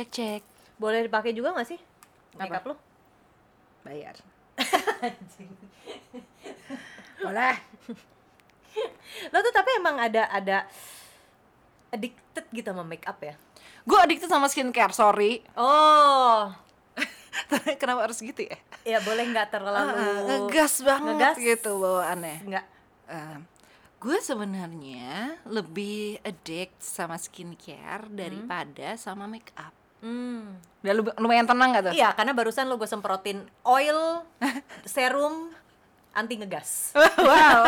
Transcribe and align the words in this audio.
Cek 0.00 0.08
cek. 0.10 0.42
Boleh 0.76 1.04
dipakai 1.04 1.30
juga 1.30 1.52
gak 1.52 1.68
sih? 1.68 1.76
Apa? 2.32 2.48
Makeup 2.48 2.64
lo? 2.66 2.74
Bayar. 3.82 4.16
Boleh. 7.20 7.54
Lo 9.28 9.38
tuh 9.40 9.52
tapi 9.52 9.70
emang 9.76 10.00
ada 10.00 10.24
ada 10.26 10.64
addicted 11.90 12.46
gitu 12.48 12.72
sama 12.72 12.80
makeup 12.80 13.20
ya? 13.20 13.34
Gue 13.82 13.98
addicted 13.98 14.30
sama 14.30 14.48
skincare, 14.48 14.94
sorry. 14.94 15.44
Oh, 15.52 16.48
Kenapa 17.80 18.08
harus 18.08 18.20
gitu 18.20 18.40
ya? 18.40 18.56
ya 18.80 18.96
boleh 19.04 19.28
nggak 19.28 19.52
terlalu 19.52 19.76
Ah, 19.92 20.24
ngegas 20.24 20.80
banget 20.80 21.12
ngegas? 21.20 21.36
gitu 21.36 21.70
bawaannya. 21.76 22.36
Nggak. 22.48 22.66
gue 24.00 24.16
sebenarnya 24.16 25.36
lebih 25.44 26.16
addict 26.24 26.80
sama 26.80 27.20
skincare 27.20 28.08
daripada 28.08 28.96
sama 28.96 29.28
make 29.28 29.52
up. 29.54 29.76
Hmm. 30.00 30.56
Udah 30.80 30.94
lu- 30.96 31.16
lumayan 31.20 31.44
tenang 31.44 31.76
gak 31.76 31.84
tuh? 31.88 31.92
Iya, 31.92 32.16
karena 32.16 32.32
barusan 32.32 32.66
lo 32.66 32.80
gue 32.80 32.88
semprotin 32.88 33.44
oil, 33.62 34.24
serum, 34.88 35.52
anti 36.10 36.40
ngegas. 36.40 36.96
wow. 37.28 37.62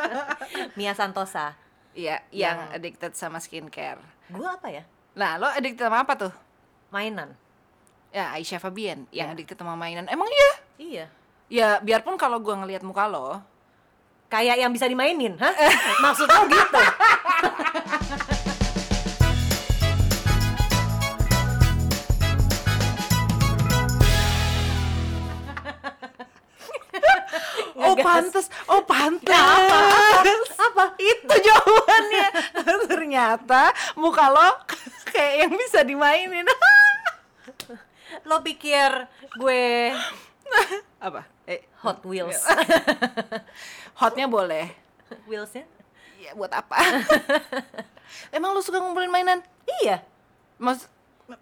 Mia 0.78 0.92
Santosa. 0.92 1.56
Iya, 1.94 2.20
yang 2.30 2.70
addicted 2.70 3.14
sama 3.14 3.38
skincare. 3.38 4.02
Gue 4.28 4.44
apa 4.44 4.68
ya? 4.68 4.82
Nah, 5.14 5.38
lo 5.38 5.46
addicted 5.46 5.86
sama 5.86 6.02
apa 6.02 6.18
tuh? 6.18 6.32
Mainan. 6.90 7.32
Ya, 8.10 8.30
Aisyah 8.30 8.58
Fabian 8.58 9.06
yang 9.10 9.30
Iya. 9.30 9.34
addicted 9.34 9.56
sama 9.56 9.74
mainan. 9.74 10.06
Emang 10.06 10.28
iya? 10.28 10.50
Iya. 10.76 11.06
Ya, 11.46 11.68
biarpun 11.78 12.16
kalau 12.16 12.40
gua 12.40 12.56
ngelihat 12.56 12.82
muka 12.82 13.06
lo, 13.06 13.42
Kayak 14.24 14.58
yang 14.58 14.72
bisa 14.74 14.90
dimainin, 14.90 15.38
hah? 15.38 15.54
Maksud 16.02 16.26
lo 16.26 16.42
gitu? 16.50 16.80
Oh 28.14 28.20
Ngegas. 28.20 28.46
pantes, 28.46 28.46
oh 28.70 28.82
pantes. 28.82 29.34
apa? 29.34 29.78
Apa? 30.64 30.84
Itu 30.96 31.34
jawabannya. 31.34 32.26
Ternyata 32.90 33.62
muka 33.94 34.30
lo 34.30 34.48
kayak 35.12 35.34
yang 35.46 35.52
bisa 35.54 35.82
dimainin. 35.82 36.46
Lo 38.24 38.40
pikir 38.40 39.10
gue 39.34 39.90
apa? 40.96 41.26
Eh, 41.44 41.66
Hot 41.82 41.98
Wheels? 42.06 42.46
hotnya 43.94 44.30
boleh. 44.30 44.70
Wheelsnya? 45.26 45.66
Ya, 46.16 46.32
buat 46.32 46.48
apa? 46.48 46.78
Emang 48.30 48.54
lo 48.54 48.62
suka 48.62 48.78
ngumpulin 48.78 49.10
mainan? 49.10 49.42
Iya. 49.82 50.00
Mas, 50.56 50.86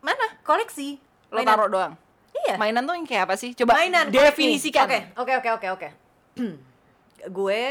Mana? 0.01 0.27
Koleksi. 0.43 0.97
lo 1.29 1.45
taruh 1.45 1.69
doang. 1.69 1.93
Iya. 2.33 2.57
Mainan 2.57 2.83
tuh 2.83 2.97
yang 2.97 3.07
kayak 3.07 3.29
apa 3.31 3.35
sih? 3.37 3.53
Coba 3.53 3.77
mainan 3.77 4.09
definisikan. 4.09 4.89
Oke, 4.89 4.99
oke, 5.15 5.33
oke, 5.39 5.49
oke, 5.55 5.69
oke. 5.77 5.89
gue 7.39 7.63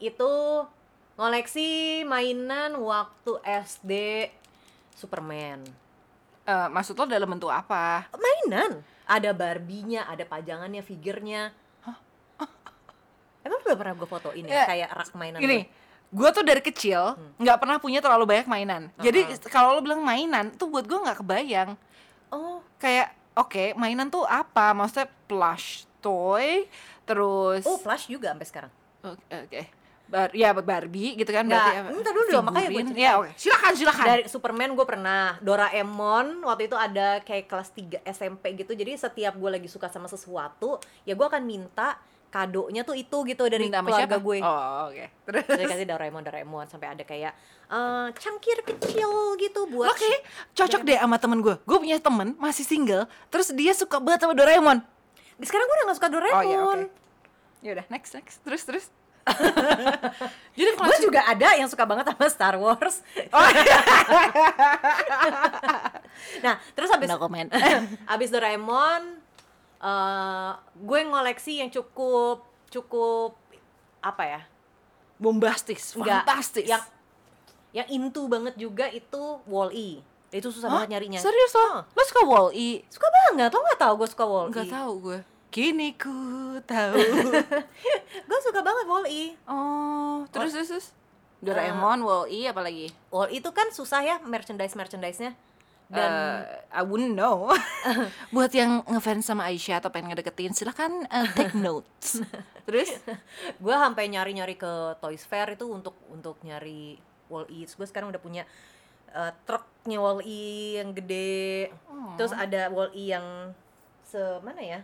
itu 0.00 0.32
ngoleksi 1.16 2.02
mainan 2.04 2.76
waktu 2.76 3.32
SD 3.44 3.92
Superman. 4.96 5.64
Eh, 6.46 6.68
maksud 6.70 6.94
lo 6.94 7.04
dalam 7.10 7.26
bentuk 7.26 7.50
apa? 7.50 8.06
Mainan. 8.14 8.80
Ada 9.06 9.30
Barbie-nya, 9.34 10.06
ada 10.06 10.22
pajangannya, 10.26 10.82
figurnya. 10.82 11.50
Emang 13.46 13.62
belum 13.62 13.78
pernah 13.78 13.94
gue 13.94 14.08
fotoin 14.10 14.42
Ya, 14.42 14.62
ya, 14.62 14.64
kayak 14.66 14.88
rak 14.90 15.10
mainan 15.14 15.38
Gini, 15.38 15.70
gue? 16.10 16.28
tuh 16.34 16.42
dari 16.42 16.58
kecil 16.58 17.14
nggak 17.38 17.58
pernah 17.62 17.78
punya 17.78 18.02
terlalu 18.02 18.26
banyak 18.26 18.50
mainan. 18.50 18.90
Jadi 18.98 19.22
Uh-uh. 19.22 19.46
kalau 19.46 19.78
lo 19.78 19.80
bilang 19.86 20.02
mainan, 20.02 20.50
tuh 20.50 20.66
buat 20.66 20.82
gue 20.82 20.98
nggak 20.98 21.22
kebayang. 21.22 21.78
Oh, 22.34 22.58
Kayak 22.82 23.14
oke, 23.38 23.78
mainan 23.78 24.10
tuh 24.10 24.26
apa? 24.26 24.74
Maksudnya 24.74 25.06
plush 25.30 25.86
toy, 26.06 26.70
terus 27.02 27.66
oh 27.66 27.78
flash 27.82 28.06
juga 28.06 28.30
sampai 28.30 28.46
sekarang. 28.46 28.72
oke, 29.02 29.26
oke. 29.50 29.62
Bar 30.06 30.30
ya 30.30 30.54
Barbie 30.54 31.18
gitu 31.18 31.34
kan 31.34 31.42
Nggak, 31.42 31.58
berarti. 31.58 31.82
apa? 31.82 31.90
bentar 31.98 32.12
dulu 32.14 32.26
dong, 32.30 32.44
makanya 32.46 32.68
gue 32.70 32.82
ceritain. 32.86 33.02
Ya 33.02 33.12
oke, 33.18 33.30
silakan 33.34 33.72
silakan. 33.74 34.06
Dari 34.06 34.22
Superman 34.30 34.70
gue 34.78 34.86
pernah, 34.86 35.34
Doraemon 35.42 36.46
waktu 36.46 36.70
itu 36.70 36.78
ada 36.78 37.18
kayak 37.26 37.50
kelas 37.50 37.74
3 37.74 38.06
SMP 38.06 38.54
gitu. 38.54 38.70
Jadi 38.78 38.94
setiap 38.94 39.34
gue 39.34 39.50
lagi 39.50 39.66
suka 39.66 39.90
sama 39.90 40.06
sesuatu, 40.06 40.78
ya 41.02 41.18
gue 41.18 41.26
akan 41.26 41.42
minta 41.42 41.98
kadonya 42.30 42.82
tuh 42.84 42.94
itu 42.94 43.16
gitu 43.26 43.48
dari 43.48 43.66
Minta 43.66 43.82
keluarga 43.82 44.14
siapa? 44.14 44.22
gue. 44.22 44.38
Oh, 44.44 44.92
oke. 44.92 45.04
Terus 45.26 45.44
Jadi 45.46 45.64
kasih 45.74 45.86
Doraemon 45.88 46.22
Doraemon 46.22 46.66
sampai 46.68 46.88
ada 46.92 47.02
kayak 47.02 47.32
eh, 47.66 48.06
cangkir 48.14 48.58
kecil 48.62 49.10
gitu 49.40 49.60
buat 49.72 49.90
Oke, 49.90 50.12
cocok 50.54 50.86
deh 50.86 50.98
sama 51.00 51.16
temen 51.18 51.38
gue. 51.42 51.54
Gue 51.66 51.78
punya 51.82 51.98
temen 51.98 52.36
masih 52.36 52.62
single, 52.62 53.10
terus 53.26 53.50
dia 53.56 53.72
suka 53.74 53.98
banget 53.98 54.26
sama 54.26 54.34
Doraemon. 54.38 54.78
Sekarang 55.44 55.66
gue 55.68 55.76
udah 55.76 55.86
gak 55.92 55.98
suka 55.98 56.08
Doraemon. 56.08 56.40
Oh 56.40 56.44
iya, 56.48 56.58
oke. 56.62 56.84
Ya 57.64 57.70
udah, 57.76 57.86
next 57.92 58.12
next. 58.16 58.40
Terus 58.44 58.62
terus. 58.64 58.86
Jadi 60.56 60.70
Gue 60.78 60.98
juga 61.02 61.26
ada 61.26 61.58
yang 61.58 61.66
suka 61.66 61.82
banget 61.82 62.06
sama 62.06 62.26
Star 62.30 62.54
Wars. 62.54 63.02
Oh, 63.34 63.42
nah, 66.46 66.62
terus 66.78 66.90
habis 66.94 67.10
no 67.10 67.18
comment. 67.18 67.50
habis 68.10 68.30
Doraemon 68.30 69.26
eh 69.76 70.50
gue 70.78 71.00
ngoleksi 71.04 71.60
yang 71.60 71.68
cukup 71.74 72.46
cukup 72.70 73.36
apa 73.98 74.22
ya? 74.24 74.40
Bombastis, 75.18 75.92
fantastis. 75.98 76.70
Yang 76.70 76.86
yang 77.74 77.88
into 77.92 78.30
banget 78.30 78.54
juga 78.56 78.88
itu 78.88 79.42
Wall-E. 79.44 80.00
Itu 80.28 80.48
susah 80.50 80.66
Hah? 80.66 80.74
banget 80.82 80.88
nyarinya. 80.94 81.18
Serius 81.18 81.52
lo? 81.52 81.62
Oh, 81.62 81.78
Lo 81.86 82.02
suka 82.02 82.22
Wall-E? 82.22 82.82
suka 82.86 83.08
banget. 83.08 83.50
Lo 83.50 83.60
gak 83.64 83.78
tau 83.78 83.92
gue 83.94 84.08
suka 84.08 84.24
Wall-E? 84.24 84.50
Enggak 84.50 84.68
tahu 84.70 84.92
gue. 85.00 85.18
Kini 85.48 85.88
ku 85.94 86.12
tahu. 86.62 86.98
gue 88.28 88.38
suka 88.42 88.60
banget 88.60 88.84
Wall-E. 88.84 89.22
oh, 89.46 90.26
terus 90.28 90.52
terus 90.52 90.68
terus. 90.68 90.86
Doraemon, 91.38 92.00
Wall-E 92.00 92.48
apalagi? 92.48 92.90
Wall-E 93.08 93.38
itu 93.38 93.50
kan 93.50 93.70
susah 93.70 94.00
ya 94.00 94.16
merchandise-merchandise-nya. 94.20 95.32
Dan 95.86 96.10
Eh, 96.10 96.42
I 96.74 96.82
wouldn't 96.82 97.14
know. 97.14 97.46
Buat 98.34 98.50
yang 98.50 98.82
ngefans 98.84 99.22
sama 99.22 99.46
Aisyah 99.46 99.78
atau 99.78 99.88
pengen 99.88 100.10
ngedeketin, 100.10 100.50
silahkan 100.50 100.90
eh, 101.06 101.30
take 101.30 101.54
notes. 101.62 102.18
Terus? 102.66 102.90
gue 103.56 103.74
sampai 103.76 104.10
nyari-nyari 104.10 104.58
ke 104.58 104.72
Toys 104.98 105.22
Fair 105.22 105.54
itu 105.54 105.70
untuk 105.70 105.94
untuk 106.10 106.34
nyari 106.42 106.98
Wall-E. 107.30 107.70
Gue 107.70 107.86
sekarang 107.86 108.10
udah 108.10 108.18
punya 108.18 108.42
eh, 109.16 109.32
truknya 109.48 109.98
Wall-E 109.98 110.44
yang 110.84 110.92
gede. 110.92 111.72
Oh. 111.88 112.12
Terus 112.20 112.36
ada 112.36 112.68
Wall-E 112.68 113.16
yang 113.16 113.56
se 114.04 114.20
mana 114.44 114.60
ya? 114.60 114.80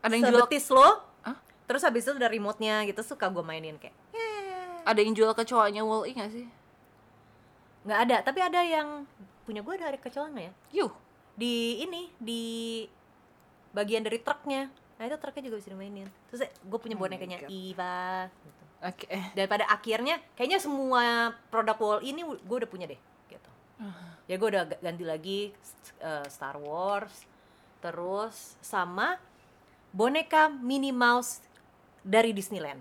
Ada 0.00 0.12
yang 0.16 0.24
jual 0.32 0.48
lo. 0.72 0.88
Hah? 1.22 1.36
Terus 1.68 1.84
habis 1.84 2.08
itu 2.08 2.16
ada 2.16 2.32
remote-nya 2.32 2.88
gitu 2.88 3.04
suka 3.04 3.28
gue 3.28 3.44
mainin 3.44 3.76
kayak 3.76 3.94
ada 4.84 5.00
yang 5.00 5.16
jual 5.16 5.32
kecoanya 5.32 5.82
Wall-E 5.82 6.12
gak 6.14 6.32
sih? 6.32 6.46
nggak 7.84 8.00
ada, 8.08 8.16
tapi 8.24 8.40
ada 8.40 8.64
yang 8.64 9.04
punya 9.44 9.60
gue 9.60 9.76
ada 9.76 10.00
kecoa 10.00 10.32
nggak 10.32 10.44
ya? 10.48 10.52
Yuh. 10.72 10.92
Di 11.36 11.84
ini 11.84 12.08
di 12.16 12.44
bagian 13.76 14.00
dari 14.00 14.24
truknya. 14.24 14.72
Nah 14.96 15.04
itu 15.04 15.20
truknya 15.20 15.52
juga 15.52 15.60
bisa 15.60 15.68
dimainin. 15.68 16.08
Terus 16.32 16.48
gue 16.48 16.78
punya 16.80 16.96
Oh 16.96 17.04
bonekanya 17.04 17.44
God. 17.44 17.52
Eva. 17.52 18.32
Gitu. 18.32 18.62
Oke. 18.84 19.04
dan 19.36 19.44
pada 19.48 19.64
akhirnya 19.68 20.20
kayaknya 20.36 20.60
semua 20.60 21.32
produk 21.48 21.76
wall 21.80 22.00
ini 22.04 22.20
gue 22.24 22.56
udah 22.56 22.68
punya 22.68 22.84
deh 22.84 23.00
gitu 23.78 24.02
ya 24.24 24.34
gue 24.40 24.48
udah 24.48 24.64
ga- 24.64 24.80
ganti 24.80 25.04
lagi 25.04 25.40
uh, 26.00 26.24
Star 26.30 26.56
Wars 26.56 27.12
terus 27.84 28.56
sama 28.64 29.20
boneka 29.92 30.48
Minnie 30.48 30.94
Mouse 30.94 31.44
dari 32.00 32.32
Disneyland 32.32 32.80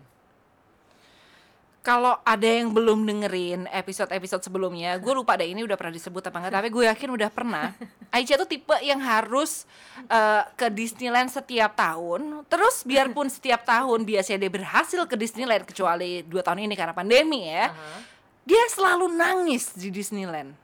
Kalau 1.83 2.15
ada 2.23 2.47
yang 2.47 2.71
belum 2.71 3.03
dengerin 3.03 3.67
episode-episode 3.67 4.39
sebelumnya, 4.39 4.95
gue 5.03 5.11
lupa 5.11 5.35
deh 5.35 5.51
ini 5.51 5.67
udah 5.67 5.75
pernah 5.75 5.91
disebut 5.91 6.31
apa 6.31 6.39
enggak, 6.39 6.55
tapi 6.55 6.67
gue 6.71 6.87
yakin 6.87 7.09
udah 7.11 7.27
pernah. 7.27 7.75
Aisyah 8.15 8.39
tuh 8.39 8.47
tipe 8.47 8.71
yang 8.79 9.03
harus 9.03 9.67
eh, 10.07 10.47
ke 10.55 10.71
Disneyland 10.71 11.27
setiap 11.27 11.75
tahun. 11.75 12.47
Terus 12.47 12.87
biarpun 12.87 13.27
setiap 13.27 13.67
tahun 13.67 14.07
biasanya 14.07 14.47
dia 14.47 14.51
berhasil 14.55 15.03
ke 15.03 15.19
Disneyland 15.19 15.67
kecuali 15.67 16.23
dua 16.23 16.39
tahun 16.39 16.71
ini 16.71 16.75
karena 16.79 16.95
pandemi 16.95 17.51
ya, 17.51 17.67
Aha. 17.67 17.99
dia 18.47 18.63
selalu 18.71 19.11
nangis 19.11 19.75
di 19.75 19.91
Disneyland. 19.91 20.62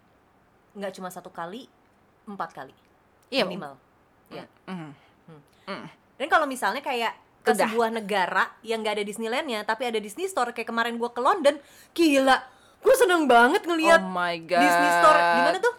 Nggak 0.72 0.92
cuma 0.92 1.10
satu 1.10 1.30
kali 1.30 1.66
empat 2.26 2.52
kali 2.54 2.74
Iya, 3.30 3.46
minimal 3.46 3.78
ya 4.30 4.46
Mm. 4.66 5.86
dan 6.18 6.28
kalau 6.28 6.46
misalnya 6.46 6.82
kayak 6.82 7.14
ke 7.40 7.54
Udah. 7.54 7.62
sebuah 7.64 7.90
negara 7.92 8.50
yang 8.62 8.82
nggak 8.82 8.98
ada 8.98 9.06
Disneylandnya 9.06 9.62
tapi 9.62 9.86
ada 9.86 9.98
Disney 9.98 10.26
Store 10.26 10.50
kayak 10.50 10.66
kemarin 10.66 10.98
gue 10.98 11.08
ke 11.08 11.18
London 11.18 11.56
gila 11.92 12.38
gue 12.80 12.96
seneng 12.96 13.26
banget 13.26 13.64
ngeliat 13.64 14.00
Oh 14.00 14.10
my 14.10 14.36
god. 14.42 14.60
Disney 14.60 14.90
Store 14.96 15.18
di 15.18 15.42
mana 15.44 15.58
tuh 15.60 15.76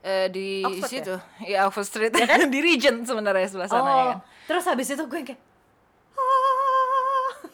Eh, 0.00 0.32
di 0.32 0.64
Oxford 0.64 0.80
ya? 0.80 0.92
situ, 0.96 1.14
ya 1.44 1.58
Oxford 1.64 1.84
Street, 1.84 2.12
di 2.48 2.58
Regent 2.58 3.04
sebenarnya 3.04 3.44
sebelah 3.44 3.68
sana 3.68 3.84
ya 3.84 3.92
oh, 3.92 4.04
kan. 4.10 4.18
terus 4.48 4.64
habis 4.64 4.88
itu 4.88 5.04
gue 5.04 5.20
kayak 5.22 5.36
ah. 6.16 7.32
gue 7.36 7.52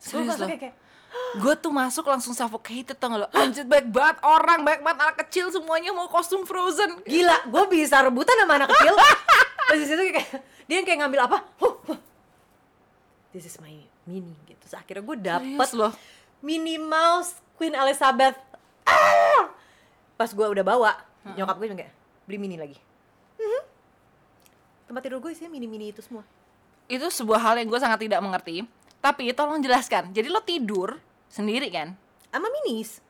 Serius 0.00 0.40
kayak, 0.40 0.56
kayak 0.58 0.74
gue 1.10 1.54
tuh 1.58 1.70
masuk 1.74 2.06
langsung 2.06 2.30
suffocated 2.30 2.94
tau 2.94 3.10
gak 3.10 3.20
lo 3.22 3.28
anjir 3.34 3.66
baik 3.66 3.90
banget 3.90 4.18
orang 4.22 4.62
baik 4.62 4.82
banget 4.82 4.98
anak 5.02 5.16
kecil 5.26 5.50
semuanya 5.50 5.90
mau 5.90 6.06
kostum 6.06 6.42
Frozen 6.46 7.02
Gila, 7.02 7.46
gue 7.50 7.64
bisa 7.70 8.02
rebutan 8.02 8.34
sama 8.38 8.62
anak 8.62 8.70
kecil. 8.74 8.94
Terus 9.70 9.86
situ 9.86 10.02
kayak 10.10 10.30
dia 10.66 10.76
yang 10.82 10.86
kayak 10.86 10.98
ngambil 11.06 11.20
apa? 11.26 11.38
Huh, 11.58 11.74
huh. 11.90 11.98
This 13.30 13.46
is 13.46 13.58
my 13.62 13.74
mini 14.06 14.34
gitu. 14.46 14.58
Terus 14.66 14.74
akhirnya 14.74 15.02
gue 15.02 15.16
dapet 15.18 15.68
Serius 15.70 15.78
loh 15.78 15.92
Minnie 16.42 16.78
Mouse 16.78 17.38
Queen 17.54 17.74
Elizabeth. 17.74 18.38
Ah! 18.86 19.50
Pas 20.14 20.30
gue 20.30 20.46
udah 20.46 20.64
bawa, 20.66 20.92
nyokap 21.36 21.56
gue 21.58 21.66
juga 21.70 21.78
kayak 21.86 21.94
beli 22.26 22.38
mini 22.38 22.56
lagi. 22.58 22.78
Mhm. 23.38 23.62
Tempat 24.90 25.00
tidur 25.06 25.22
gue 25.22 25.30
isinya 25.30 25.50
mini-mini 25.50 25.94
itu 25.94 26.02
semua. 26.02 26.26
itu 26.90 27.06
sebuah 27.06 27.38
hal 27.38 27.54
yang 27.62 27.70
gue 27.70 27.78
sangat 27.78 28.02
tidak 28.02 28.18
mengerti 28.18 28.66
tapi 29.00 29.32
tolong 29.32 29.60
jelaskan. 29.60 30.12
Jadi 30.12 30.28
lo 30.28 30.40
tidur 30.40 31.00
sendiri 31.26 31.68
kan? 31.68 31.96
Sama 32.28 32.46
minis. 32.60 33.00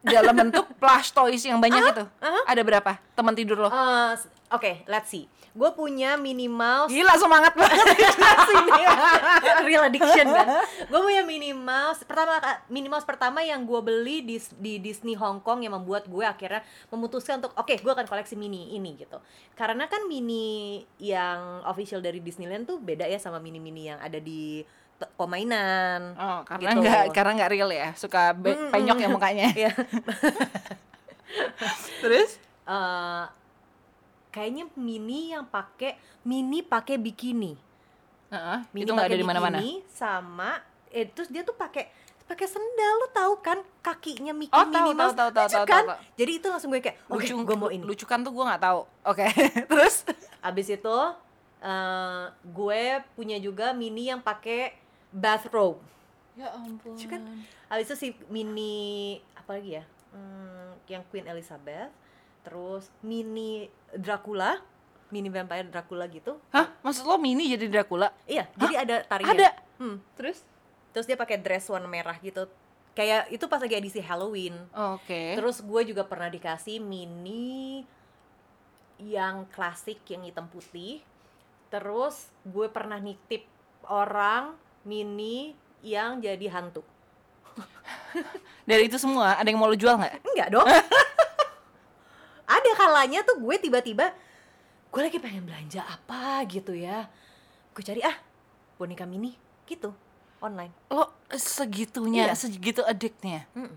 dalam 0.00 0.32
bentuk 0.48 0.64
plush 0.80 1.12
toys 1.12 1.44
yang 1.44 1.60
banyak 1.60 1.92
itu? 1.92 2.04
aha. 2.24 2.40
ada 2.48 2.62
berapa 2.64 2.96
teman 3.12 3.36
tidur 3.36 3.60
lo? 3.60 3.68
Eh, 3.68 4.12
s- 4.16 4.28
Oke, 4.50 4.82
let's 4.90 5.06
see. 5.06 5.30
Gue 5.54 5.70
punya 5.70 6.18
Mouse 6.50 6.90
gila 6.90 7.14
semangat 7.14 7.54
banget. 7.54 7.86
Real 9.66 9.86
addiction 9.86 10.26
kan? 10.26 10.46
Gue 10.90 11.00
punya 11.00 11.22
Mouse 11.54 12.02
pertama 12.02 12.38
Minnie 12.66 12.90
Mouse 12.90 13.06
pertama 13.06 13.46
yang 13.46 13.62
gue 13.62 13.78
beli 13.78 14.26
di 14.26 14.42
di 14.58 14.82
Disney 14.82 15.14
Hong 15.14 15.38
Kong 15.38 15.62
yang 15.62 15.78
membuat 15.78 16.10
gue 16.10 16.26
akhirnya 16.26 16.66
memutuskan 16.90 17.38
untuk 17.38 17.54
oke 17.54 17.78
gue 17.78 17.92
akan 17.94 18.10
koleksi 18.10 18.34
mini 18.34 18.74
ini 18.74 18.98
gitu. 18.98 19.22
Karena 19.54 19.86
kan 19.86 20.10
mini 20.10 20.82
yang 20.98 21.62
official 21.62 22.02
dari 22.02 22.18
Disneyland 22.18 22.66
tuh 22.66 22.82
beda 22.82 23.06
ya 23.06 23.22
sama 23.22 23.38
mini 23.38 23.62
mini 23.62 23.86
yang 23.86 24.02
ada 24.02 24.18
di 24.18 24.66
pemainan 25.10 26.12
oh 26.14 26.40
karena 26.44 26.70
Gitu. 26.70 26.80
nggak 26.80 27.02
karena 27.10 27.32
nggak 27.34 27.50
real 27.50 27.70
ya? 27.70 27.88
Suka 27.94 28.32
be- 28.32 28.68
penyok 28.68 28.98
ya 28.98 29.08
mukanya? 29.08 29.48
Iya. 29.60 29.72
terus? 32.02 32.36
Eh, 32.64 33.24
kayaknya 34.30 34.64
mini 34.74 35.30
yang 35.30 35.44
pakai 35.44 35.94
mini 36.22 36.60
pakai 36.60 36.96
bikini. 36.96 37.54
Heeh, 38.30 38.58
mini 38.70 38.84
itu 38.84 38.90
nggak 38.90 39.08
ada 39.08 39.16
di 39.16 39.26
mana-mana? 39.26 39.58
sama 39.90 40.62
eh 40.88 41.02
terus 41.04 41.26
dia 41.26 41.42
tuh 41.42 41.54
pakai 41.54 41.86
pakai 42.24 42.46
sendal 42.46 42.94
lo 42.96 43.08
tahu 43.10 43.34
kan? 43.40 43.58
Kakinya 43.80 44.30
Mickey 44.30 44.52
Oh, 44.52 44.62
tahu, 44.64 44.90
Mouse 44.92 45.14
tahu, 45.14 45.30
tahu, 45.30 45.46
lucu 45.46 45.56
tahu, 45.56 45.66
kan? 45.66 45.82
tahu, 45.82 45.90
tahu. 45.90 46.02
jadi 46.14 46.32
itu 46.32 46.46
langsung 46.46 46.68
gue 46.68 46.80
kayak 46.80 46.96
oke 47.04 47.18
lucu 47.20 47.34
gue 47.36 47.56
mau 47.56 47.70
ini. 47.70 47.82
lucu 47.82 48.04
kan 48.04 48.20
tuh 48.20 48.30
gue 48.30 48.44
nggak 48.44 48.60
tahu 48.60 48.80
oke 49.04 49.26
terus? 49.70 50.06
Abis 50.40 50.66
itu 50.68 50.98
eh, 51.60 52.22
gue 52.44 52.82
punya 53.12 53.36
juga 53.36 53.70
mini 53.72 54.06
yang 54.06 54.18
pakai 54.20 54.78
bathrobe 55.10 55.82
ya 56.38 56.54
ampun. 56.54 56.94
Lucu 56.94 57.06
kan? 57.10 57.22
abis 57.70 57.86
itu 57.90 57.96
si 57.98 58.08
mini 58.30 59.18
apa 59.34 59.58
lagi 59.58 59.82
ya 59.82 59.84
Hmm, 60.10 60.74
yang 60.90 61.06
Queen 61.06 61.22
Elizabeth 61.30 61.94
terus 62.42 62.90
mini 62.98 63.70
Dracula 63.94 64.58
mini 65.10 65.30
vampire 65.30 65.66
Dracula 65.70 66.06
gitu. 66.10 66.38
Hah? 66.54 66.70
Maksud 66.82 67.06
lo 67.06 67.18
mini 67.18 67.50
jadi 67.50 67.66
Dracula? 67.70 68.10
Iya 68.26 68.50
jadi 68.58 68.74
ada 68.86 68.96
tarian. 69.06 69.34
Ada? 69.34 69.50
Hmm. 69.78 70.02
terus? 70.18 70.42
Terus 70.90 71.06
dia 71.06 71.14
pakai 71.14 71.38
dress 71.38 71.70
warna 71.70 71.86
merah 71.86 72.18
gitu. 72.18 72.50
Kayak 72.94 73.30
itu 73.30 73.46
pas 73.46 73.62
lagi 73.62 73.78
edisi 73.78 74.02
Halloween. 74.02 74.58
Oke. 74.74 75.38
Terus 75.38 75.62
gue 75.62 75.94
juga 75.94 76.02
pernah 76.02 76.26
dikasih 76.26 76.82
mini 76.82 77.86
yang 78.98 79.46
klasik 79.54 80.02
yang 80.10 80.26
hitam 80.26 80.50
putih. 80.50 81.02
Terus 81.70 82.34
gue 82.42 82.66
pernah 82.66 82.98
nitip 82.98 83.46
orang 83.86 84.58
mini 84.82 85.52
yang 85.80 86.18
jadi 86.18 86.46
hantu. 86.50 86.84
dari 88.62 88.86
itu 88.86 88.96
semua 88.96 89.34
ada 89.34 89.44
yang 89.44 89.56
mau 89.56 89.66
lo 89.66 89.74
jual 89.74 89.94
nggak 89.94 90.14
Enggak 90.24 90.48
dong. 90.50 90.66
Ada 92.50 92.70
kalanya 92.74 93.22
tuh 93.22 93.38
gue 93.38 93.56
tiba-tiba 93.58 94.10
gue 94.90 95.00
lagi 95.00 95.18
pengen 95.18 95.46
belanja 95.46 95.82
apa 95.82 96.42
gitu 96.44 96.74
ya. 96.74 97.06
Gue 97.70 97.78
cari 97.80 98.02
ah 98.02 98.16
boneka 98.74 99.06
mini 99.06 99.38
gitu 99.64 99.94
online. 100.40 100.72
lo 100.88 101.06
segitunya 101.30 102.26
Iya. 102.26 102.34
segitu 102.34 102.80
addictnya 102.80 103.44
Mm, 103.52 103.70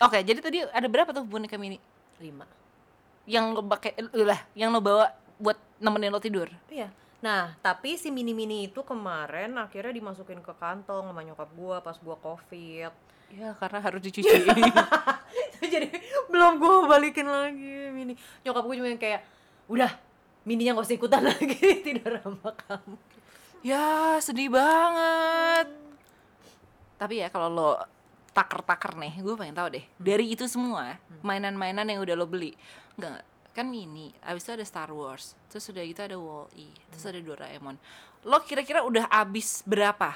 oke 0.00 0.18
jadi 0.18 0.40
tadi 0.40 0.58
ada 0.64 0.88
berapa 0.88 1.12
tuh 1.12 1.22
boneka 1.22 1.54
mini 1.54 1.76
lima. 2.18 2.48
yang 3.28 3.52
lo 3.52 3.60
pakai 3.60 3.94
lah 4.16 4.40
yang 4.54 4.72
lo 4.72 4.80
bawa 4.80 5.06
buat 5.36 5.54
nemenin 5.76 6.08
lo 6.08 6.18
tidur 6.18 6.48
Iya. 6.66 6.88
Nah, 7.24 7.56
tapi 7.64 7.96
si 7.96 8.12
mini-mini 8.12 8.68
itu 8.68 8.84
kemarin 8.84 9.56
akhirnya 9.56 9.92
dimasukin 9.92 10.44
ke 10.44 10.52
kantong 10.56 11.08
sama 11.10 11.22
nyokap 11.24 11.48
gua 11.56 11.80
pas 11.80 11.96
gua 12.00 12.16
covid. 12.20 12.92
ya 13.26 13.58
karena 13.58 13.82
harus 13.82 13.98
dicuci 13.98 14.22
Jadi 15.74 15.90
belum 16.30 16.62
gua 16.62 16.86
balikin 16.86 17.26
lagi 17.26 17.90
mini. 17.90 18.14
Nyokap 18.46 18.62
gua 18.62 18.74
juga 18.78 18.88
yang 18.92 19.02
kayak, 19.02 19.20
udah 19.66 19.90
mininya 20.46 20.78
gak 20.78 20.86
usah 20.86 20.96
ikutan 20.96 21.22
lagi 21.34 21.58
tidur 21.82 22.22
sama 22.22 22.54
kamu. 22.54 22.96
ya 23.66 24.14
sedih 24.22 24.46
banget 24.54 25.66
tapi 26.96 27.18
ya 27.18 27.28
kalau 27.28 27.48
lo 27.50 27.70
taker-taker 28.30 28.94
nih 28.94 29.12
gue 29.20 29.34
pengen 29.34 29.56
tahu 29.58 29.68
deh 29.74 29.84
dari 29.98 30.32
itu 30.32 30.46
semua 30.46 30.96
mainan-mainan 31.26 31.84
yang 31.90 32.00
udah 32.00 32.14
lo 32.14 32.30
beli 32.30 32.54
enggak 32.94 33.26
kan 33.56 33.64
mini 33.72 34.12
abis 34.20 34.44
itu 34.44 34.52
ada 34.52 34.66
Star 34.68 34.92
Wars 34.92 35.32
terus 35.48 35.64
udah 35.72 35.80
gitu 35.80 36.04
ada 36.04 36.20
Wall-E 36.20 36.68
terus 36.92 37.04
ada 37.08 37.16
Doraemon 37.16 37.80
lo 38.28 38.38
kira-kira 38.44 38.84
udah 38.84 39.08
abis 39.08 39.64
berapa 39.64 40.12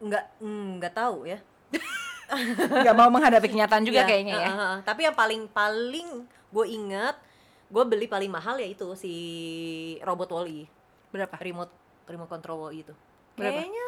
Nggak, 0.00 0.24
mm, 0.40 0.80
nggak 0.80 0.94
tahu 0.96 1.28
ya. 1.28 1.38
nggak 2.82 2.96
mau 2.96 3.12
menghadapi 3.12 3.52
kenyataan 3.52 3.84
juga 3.84 4.06
Iya, 4.06 4.08
kayaknya 4.08 4.34
ya 4.38 4.48
uh, 4.48 4.52
uh, 4.54 4.62
uh. 4.64 4.76
Tapi 4.80 5.00
yang 5.04 5.12
paling 5.12 5.44
paling 5.50 6.24
gue 6.24 6.66
inget, 6.66 7.16
gue 7.68 7.84
beli 7.84 8.08
paling 8.08 8.32
mahal 8.32 8.56
ya 8.56 8.64
itu 8.64 8.96
si 8.96 9.12
robot 10.00 10.30
Wall-E, 10.32 10.64
berapa 11.12 11.36
remote 11.36 11.72
remote 12.08 12.30
control 12.32 12.56
Wall-E 12.64 12.80
itu. 12.80 12.94
Berapa? 13.36 13.60
Kayaknya 13.60 13.86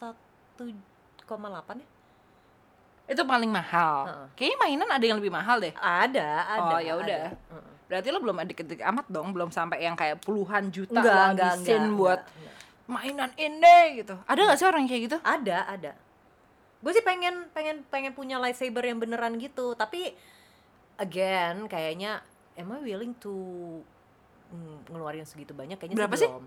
1,8 0.00 1.84
ya. 1.84 1.88
Itu 3.04 3.22
paling 3.22 3.50
mahal 3.50 4.06
Heeh. 4.06 4.26
kayaknya 4.34 4.58
mainan 4.58 4.90
ada 4.90 5.04
yang 5.04 5.18
lebih 5.18 5.30
mahal 5.30 5.58
deh 5.58 5.74
Ada, 5.74 6.30
ada. 6.48 6.74
Oh, 6.74 6.80
ya 6.80 6.94
udah. 6.96 7.24
berarti 7.86 8.08
lo 8.08 8.18
belum 8.18 8.38
adik-adik 8.40 8.80
amat 8.80 9.06
dong 9.06 9.28
belum 9.30 9.50
sampai 9.50 9.82
yang 9.82 9.92
kayak 9.92 10.22
puluhan 10.22 10.70
juta 10.70 10.96
Enggak, 10.96 11.12
lo 11.12 11.22
enggak, 11.28 11.52
habisin 11.52 11.82
enggak, 11.82 11.98
buat 11.98 12.20
enggak, 12.20 12.38
enggak. 12.38 12.56
mainan 12.88 13.30
ini 13.36 13.76
gitu 14.00 14.14
ada 14.22 14.40
nggak 14.40 14.56
sih 14.56 14.66
orang 14.66 14.84
kayak 14.86 15.02
gitu 15.06 15.18
Ada, 15.20 15.58
ada. 15.68 15.92
Gue 16.82 16.90
sih 16.90 17.04
pengen 17.04 17.46
pengen 17.50 17.86
pengen 17.86 18.10
punya 18.10 18.42
lightsaber 18.42 18.82
yang 18.82 18.98
beneran 18.98 19.38
gitu, 19.38 19.78
tapi 19.78 20.18
again 20.96 21.70
kayaknya 21.70 22.18
am 22.54 22.68
I 22.68 22.82
willing 22.82 23.14
to 23.16 23.30
mm, 24.50 24.90
ngeluarin 24.90 25.22
segitu 25.22 25.54
banyak 25.54 25.78
kayaknya 25.78 25.94
Berapa 25.94 26.14
sih? 26.16 26.26
belum. 26.26 26.42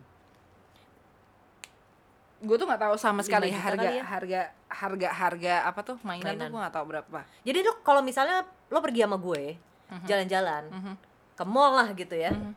Gue 2.36 2.56
tuh 2.56 2.68
nggak 2.68 2.82
tahu 2.82 2.96
sama 2.96 3.24
sekali 3.24 3.48
harga 3.50 3.90
ya? 3.90 4.04
harga 4.04 4.42
harga 4.68 5.10
harga 5.10 5.56
apa 5.66 5.80
tuh 5.82 5.98
mainan, 6.04 6.36
tuh 6.36 6.36
Mainan. 6.36 6.50
gue 6.52 6.62
nggak 6.62 6.76
tahu 6.76 6.86
berapa 6.92 7.20
Jadi 7.42 7.60
lo 7.62 7.74
kalau 7.80 8.04
misalnya 8.04 8.44
lo 8.68 8.80
pergi 8.80 9.02
sama 9.04 9.16
gue 9.16 9.56
Mhm. 9.86 10.06
jalan-jalan 10.06 10.64
Mhm. 10.68 10.94
ke 11.38 11.44
mall 11.46 11.78
lah 11.78 11.88
gitu 11.94 12.12
ya, 12.12 12.34
Mhm. 12.34 12.52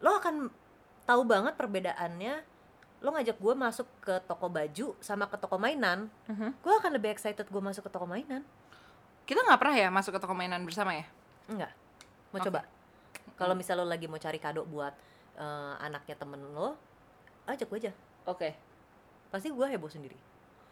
lo 0.00 0.18
akan 0.18 0.34
tahu 1.04 1.22
banget 1.22 1.54
perbedaannya. 1.54 2.34
Lo 2.98 3.10
ngajak 3.10 3.38
gue 3.38 3.54
masuk 3.54 3.86
ke 4.00 4.18
toko 4.22 4.46
baju 4.46 4.94
sama 4.98 5.26
ke 5.26 5.38
toko 5.38 5.54
mainan, 5.56 6.10
Mhm. 6.26 6.50
gue 6.58 6.72
akan 6.74 6.90
lebih 6.92 7.10
excited 7.10 7.44
gue 7.44 7.62
masuk 7.62 7.86
ke 7.86 7.90
toko 7.90 8.04
mainan. 8.04 8.42
kita 9.22 9.38
nggak 9.38 9.54
pernah 9.56 9.76
ya 9.76 9.88
masuk 9.88 10.14
ke 10.14 10.20
toko 10.20 10.34
mainan 10.34 10.66
bersama 10.66 10.92
ya 10.92 11.06
Enggak. 11.46 11.70
Mau 12.30 12.42
Oke. 12.42 12.50
coba. 12.50 12.66
Kalau 13.38 13.54
misal 13.54 13.78
lo 13.78 13.86
lagi 13.86 14.04
mau 14.04 14.18
cari 14.18 14.36
kado 14.36 14.66
buat 14.66 14.90
eh, 15.32 15.74
anaknya 15.80 16.12
temen 16.14 16.42
lo, 16.50 16.74
ajak 17.46 17.64
gue 17.64 17.78
aja. 17.78 17.92
oke 18.24 18.50
Pasti 19.32 19.48
gue 19.48 19.66
heboh 19.66 19.88
sendiri. 19.88 20.14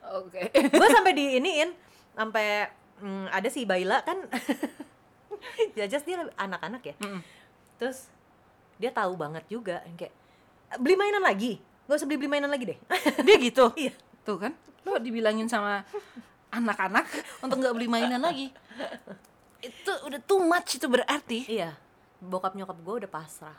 oke 0.00 0.40
gue 0.81 0.88
sampai 0.88 1.12
diiniin, 1.12 1.73
sampai 2.12 2.69
mm, 3.00 3.26
ada 3.29 3.49
si 3.49 3.64
Baila 3.64 4.00
kan, 4.00 4.17
jajas 5.76 6.05
dia 6.05 6.21
anak-anak 6.37 6.83
ya. 6.85 6.95
Mm-mm. 7.00 7.21
Terus 7.76 8.09
dia 8.76 8.93
tahu 8.93 9.17
banget 9.17 9.45
juga, 9.47 9.81
kayak 9.97 10.12
beli 10.76 10.97
mainan 10.97 11.21
lagi, 11.21 11.61
gak 11.85 11.97
usah 11.97 12.09
beli 12.09 12.21
beli 12.21 12.31
mainan 12.31 12.49
lagi 12.49 12.64
deh. 12.69 12.79
dia 13.26 13.37
gitu 13.37 13.73
Iya. 13.76 13.93
tuh 14.21 14.37
kan 14.37 14.52
lo 14.85 14.97
dibilangin 14.97 15.49
sama 15.49 15.85
anak-anak 16.49 17.05
untuk 17.40 17.61
nggak 17.61 17.75
beli 17.76 17.88
mainan 17.88 18.21
lagi 18.21 18.49
itu 19.61 19.93
udah 20.09 20.21
too 20.25 20.40
much 20.40 20.81
itu 20.81 20.88
berarti 20.88 21.45
iya, 21.47 21.76
bokap 22.19 22.57
nyokap 22.57 22.81
gue 22.81 22.95
udah 23.05 23.11
pasrah. 23.12 23.57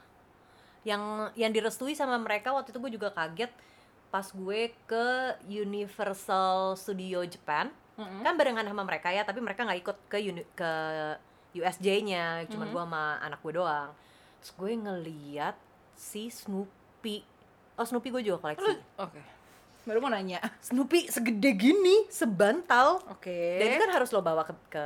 Yang 0.82 1.02
yang 1.38 1.54
direstui 1.54 1.94
sama 1.94 2.18
mereka 2.18 2.50
waktu 2.50 2.74
itu 2.74 2.82
gue 2.82 2.92
juga 2.98 3.14
kaget 3.14 3.54
pas 4.12 4.28
gue 4.28 4.62
ke 4.86 5.06
Universal 5.48 6.76
Studio 6.76 7.24
Japan. 7.24 7.72
Mm-mm. 7.92 8.22
kan 8.22 8.34
barengan 8.34 8.64
sama 8.64 8.82
mereka 8.82 9.08
ya 9.08 9.22
tapi 9.22 9.40
mereka 9.40 9.62
nggak 9.62 9.80
ikut 9.80 9.98
ke 10.08 10.18
uni- 10.24 10.48
ke 10.52 10.72
USJ-nya 11.54 12.48
cuman 12.48 12.66
Mhm. 12.66 12.74
gua 12.74 12.84
sama 12.84 13.04
anak 13.20 13.40
gue 13.40 13.54
doang 13.54 13.92
terus 14.38 14.52
gue 14.54 14.72
ngeliat 14.74 15.56
si 15.94 16.32
Snoopy 16.32 17.22
oh 17.76 17.86
Snoopy 17.86 18.10
gue 18.10 18.22
juga 18.24 18.42
koleksi 18.42 18.74
oke 18.98 19.22
Baru 19.82 19.98
mau 19.98 20.08
nanya. 20.08 20.38
Snoopy 20.62 21.10
segede 21.10 21.58
gini, 21.58 22.06
sebantal. 22.06 23.02
Oke. 23.10 23.34
Dan 23.58 23.66
ini 23.66 23.78
kan 23.82 23.90
harus 23.92 24.14
lo 24.14 24.22
bawa 24.22 24.46
ke, 24.46 24.54
ke 24.70 24.86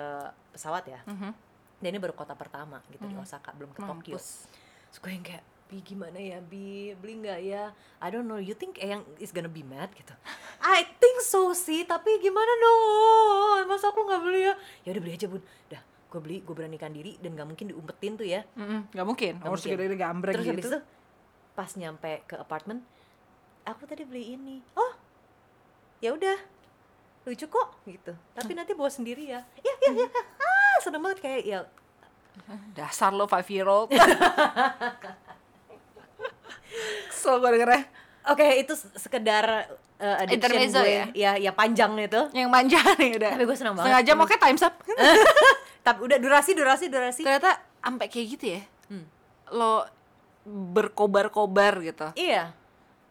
pesawat 0.50 0.88
ya. 0.88 1.04
Mhm. 1.04 1.36
Dan 1.78 1.90
ini 1.92 2.00
baru 2.00 2.16
kota 2.16 2.32
pertama 2.32 2.80
gitu 2.88 3.04
di 3.04 3.12
Osaka, 3.14 3.52
belum 3.52 3.76
ke 3.76 3.84
Tokyo. 3.84 4.16
Mampus. 4.16 4.48
Terus 4.88 4.98
gue 4.98 5.12
yang 5.12 5.20
kayak, 5.22 5.44
Bi 5.66 5.82
gimana 5.82 6.22
ya 6.22 6.38
Bi, 6.40 6.94
beli 6.94 7.26
nggak 7.26 7.40
ya? 7.42 7.74
I 7.98 8.08
don't 8.14 8.30
know, 8.30 8.38
you 8.38 8.54
think 8.54 8.78
Eyang 8.78 9.02
is 9.18 9.34
gonna 9.34 9.50
be 9.50 9.66
mad 9.66 9.90
gitu? 9.98 10.14
I 10.62 10.86
think 11.02 11.26
so 11.26 11.58
sih, 11.58 11.82
tapi 11.84 12.22
gimana 12.22 12.52
dong? 12.56 13.66
Masa 13.66 13.90
aku 13.90 14.06
nggak 14.06 14.22
beli 14.22 14.46
ya? 14.46 14.54
Ya 14.86 14.90
udah 14.94 15.02
beli 15.02 15.14
aja 15.18 15.26
bun. 15.26 15.42
Dah, 15.66 15.82
gue 15.82 16.20
beli, 16.22 16.38
gue 16.46 16.54
beranikan 16.54 16.94
diri 16.94 17.18
dan 17.18 17.34
nggak 17.34 17.48
mungkin 17.50 17.66
diumpetin 17.74 18.14
tuh 18.14 18.24
ya. 18.24 18.46
Nggak 18.54 19.06
mungkin. 19.10 19.34
Nggak 19.42 19.50
Harus 19.50 19.62
mungkin. 19.66 19.78
segede 19.82 19.96
gambreng 19.98 20.36
Terus 20.38 20.46
habis 20.46 20.62
gitu. 20.62 20.70
itu 20.70 20.80
pas 21.58 21.70
nyampe 21.74 22.12
ke 22.24 22.36
apartemen, 22.38 22.78
aku 23.66 23.90
tadi 23.90 24.06
beli 24.06 24.38
ini. 24.38 24.62
Oh, 24.78 24.94
ya 25.98 26.14
udah, 26.14 26.38
lucu 27.26 27.50
kok 27.50 27.70
gitu. 27.90 28.14
Tapi 28.38 28.52
nanti 28.54 28.78
bawa 28.78 28.94
sendiri 28.94 29.34
ya. 29.34 29.42
Ya 29.58 29.74
ya 29.82 29.90
ya. 29.98 30.08
Ah, 30.38 30.78
seneng 30.78 31.02
banget 31.02 31.26
kayak 31.26 31.42
ya. 31.42 31.60
Dasar 32.78 33.10
lo 33.10 33.26
five 33.26 33.50
year 33.50 33.66
old. 33.66 33.90
Kesel 37.26 37.42
gue 37.42 37.50
dengernya. 37.52 37.82
Oke, 38.26 38.46
itu 38.56 38.74
s- 38.74 38.90
sekedar 38.96 39.66
uh, 39.98 40.22
addiction 40.22 40.54
Intermezzo 40.54 40.80
gue 40.80 40.94
ya? 40.94 41.06
ya, 41.12 41.32
ya 41.40 41.52
panjang 41.52 41.98
itu. 41.98 42.22
Yang 42.32 42.50
manja 42.50 42.82
nih 42.96 43.18
udah. 43.18 43.32
Tapi 43.34 43.44
gue 43.44 43.58
senang 43.58 43.74
banget. 43.74 43.86
Setengah 43.90 44.04
jam 44.04 44.18
oke 44.20 44.36
time's 44.36 44.62
up. 44.62 44.76
Tapi 45.86 46.00
udah 46.02 46.18
durasi, 46.18 46.52
durasi, 46.54 46.86
durasi. 46.86 47.22
Ternyata 47.22 47.58
sampai 47.78 48.06
kayak 48.06 48.28
gitu 48.32 48.46
ya. 48.54 48.62
Hmm. 48.90 49.06
Lo 49.50 49.86
berkobar-kobar 50.46 51.82
gitu. 51.82 52.08
Iya. 52.14 52.54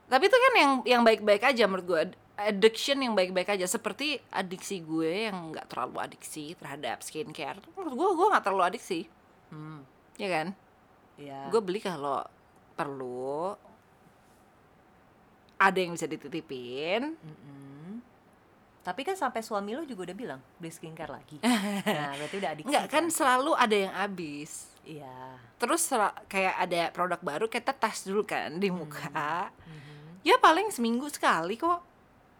Tapi 0.07 0.25
itu 0.25 0.37
kan 0.37 0.53
yang 0.55 0.73
yang 0.85 1.03
baik-baik 1.03 1.43
aja 1.45 1.67
menurut 1.67 1.87
gue. 1.87 2.01
Addiction 2.35 2.99
yang 2.99 3.15
baik-baik 3.15 3.47
aja 3.49 3.63
seperti 3.65 4.19
adiksi 4.29 4.83
gue 4.83 5.31
yang 5.31 5.51
nggak 5.51 5.71
terlalu 5.71 6.03
adiksi 6.03 6.55
terhadap 6.55 6.99
skincare. 7.01 7.63
Menurut 7.73 7.95
gue 7.95 8.09
gue 8.13 8.27
nggak 8.31 8.45
terlalu 8.45 8.65
adiksi, 8.65 9.01
Hmm. 9.49 9.87
ya 10.15 10.29
kan? 10.29 10.47
Iya. 11.15 11.47
Gue 11.47 11.63
beli 11.63 11.79
kalau 11.79 12.27
perlu. 12.75 13.55
Ada 15.65 15.79
yang 15.81 15.97
bisa 15.97 16.05
dititipin. 16.05 17.17
Mm-mm. 17.17 17.55
Tapi 18.85 19.01
kan 19.01 19.17
sampai 19.17 19.41
suami 19.41 19.73
lo 19.73 19.89
juga 19.89 20.13
udah 20.13 20.17
bilang 20.17 20.41
beli 20.61 20.69
skincare 20.69 21.09
lagi. 21.09 21.41
nah, 21.89 22.13
berarti 22.21 22.37
udah 22.37 22.51
adiksi. 22.53 22.69
Enggak 22.69 22.87
kan 22.93 23.05
selalu 23.09 23.57
ada 23.57 23.77
yang 23.89 23.95
habis. 23.97 24.69
Iya. 24.85 25.41
Terus 25.57 25.89
kayak 26.29 26.55
ada 26.61 26.93
produk 26.93 27.21
baru 27.25 27.47
kita 27.49 27.73
tes 27.73 28.05
dulu 28.05 28.29
kan 28.29 28.61
di 28.61 28.69
muka. 28.69 29.49
Mhm. 29.65 30.21
Ya 30.21 30.37
paling 30.37 30.69
seminggu 30.69 31.09
sekali 31.09 31.57
kok. 31.57 31.81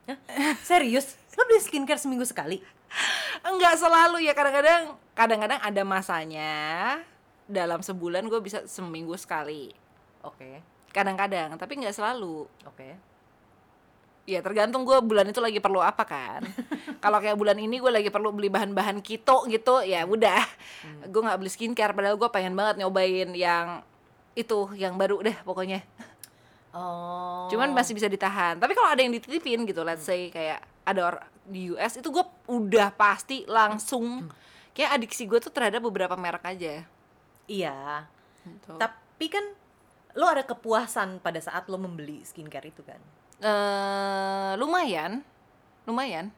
Hah? 0.05 0.19
Serius? 0.61 1.17
Lo 1.33 1.49
beli 1.49 1.65
skincare 1.65 1.97
seminggu 1.97 2.29
sekali? 2.29 2.61
Enggak 3.41 3.81
selalu 3.81 4.29
ya 4.29 4.37
kadang-kadang 4.37 5.01
kadang-kadang 5.17 5.61
ada 5.65 5.83
masanya 5.83 6.53
dalam 7.49 7.81
sebulan 7.81 8.29
gue 8.29 8.41
bisa 8.45 8.69
seminggu 8.69 9.17
sekali. 9.17 9.73
Oke. 10.21 10.61
Kadang-kadang 10.93 11.57
tapi 11.57 11.81
nggak 11.81 11.97
selalu. 11.97 12.45
Oke. 12.69 13.14
Ya 14.25 14.41
tergantung 14.41 14.89
gue 14.89 14.97
bulan 15.05 15.29
itu 15.29 15.37
lagi 15.41 15.61
perlu 15.61 15.85
apa 15.85 16.05
kan. 16.09 16.41
Kalau 17.05 17.21
kayak 17.21 17.37
bulan 17.37 17.61
ini 17.61 17.77
gue 17.77 17.93
lagi 17.93 18.09
perlu 18.09 18.33
beli 18.33 18.49
bahan-bahan 18.49 19.05
keto 19.05 19.45
gitu 19.53 19.85
ya 19.85 20.09
udah. 20.09 20.41
Gue 21.13 21.21
nggak 21.21 21.39
beli 21.45 21.51
skincare 21.53 21.93
padahal 21.93 22.17
gue 22.17 22.29
pengen 22.33 22.57
banget 22.57 22.81
nyobain 22.81 23.37
yang 23.37 23.85
itu 24.33 24.73
yang 24.81 24.97
baru 24.97 25.21
deh 25.21 25.37
pokoknya. 25.45 25.85
Oh. 26.75 27.47
Cuman 27.53 27.71
masih 27.77 27.93
bisa 27.93 28.09
ditahan. 28.09 28.57
Tapi 28.57 28.73
kalau 28.73 28.91
ada 28.91 29.01
yang 29.05 29.13
dititipin 29.13 29.63
gitu, 29.69 29.85
let's 29.87 30.03
say 30.03 30.33
kayak 30.33 30.65
ada 30.89 31.01
orang 31.15 31.25
di 31.45 31.71
US 31.77 32.01
itu 32.01 32.09
gue 32.09 32.25
udah 32.49 32.91
pasti 32.97 33.45
langsung 33.45 34.27
kayak 34.73 35.01
adiksi 35.01 35.29
gue 35.29 35.39
tuh 35.39 35.53
terhadap 35.53 35.85
beberapa 35.85 36.17
merek 36.17 36.45
aja. 36.49 36.83
Iya. 37.47 38.09
Gitu. 38.43 38.75
Tapi 38.81 39.27
kan 39.29 39.45
lo 40.17 40.27
ada 40.27 40.43
kepuasan 40.43 41.21
pada 41.23 41.39
saat 41.39 41.69
lo 41.69 41.79
membeli 41.79 42.25
skincare 42.27 42.73
itu 42.73 42.83
kan? 42.83 42.99
Eh, 43.45 44.53
lumayan, 44.57 45.21
lumayan. 45.85 46.33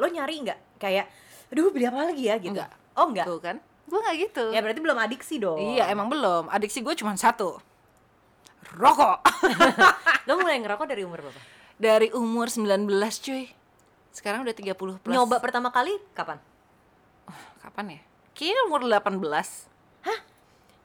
Lo 0.00 0.08
nyari 0.08 0.40
nggak 0.40 0.80
kayak, 0.80 1.04
aduh 1.52 1.68
beli 1.68 1.84
apa 1.84 2.08
lagi 2.08 2.32
ya 2.32 2.40
gitu? 2.40 2.56
Enggak. 2.56 2.72
Oh 2.96 3.12
enggak. 3.12 3.26
Tuh 3.28 3.40
kan? 3.44 3.56
Gue 3.84 4.00
nggak 4.00 4.16
gitu. 4.16 4.44
Ya 4.48 4.64
berarti 4.64 4.80
belum 4.80 4.96
adiksi 4.96 5.36
dong. 5.36 5.60
Iya 5.60 5.92
emang 5.92 6.08
belum. 6.08 6.48
Adiksi 6.48 6.80
gue 6.80 6.96
cuma 6.96 7.12
satu. 7.20 7.60
Rokok. 8.72 9.20
Lo 10.30 10.40
mulai 10.40 10.62
ngerokok 10.64 10.86
dari 10.88 11.02
umur 11.04 11.28
berapa? 11.28 11.40
Dari 11.76 12.08
umur 12.16 12.48
19 12.48 12.88
cuy. 13.20 13.44
Sekarang 14.14 14.40
udah 14.40 14.54
30 14.56 14.72
plus. 15.04 15.12
Nyoba 15.12 15.44
pertama 15.44 15.68
kali 15.68 15.92
kapan? 16.16 16.40
Kapan 17.60 17.98
ya? 17.98 18.00
Kayaknya 18.32 18.62
umur 18.70 18.80
18. 18.88 19.20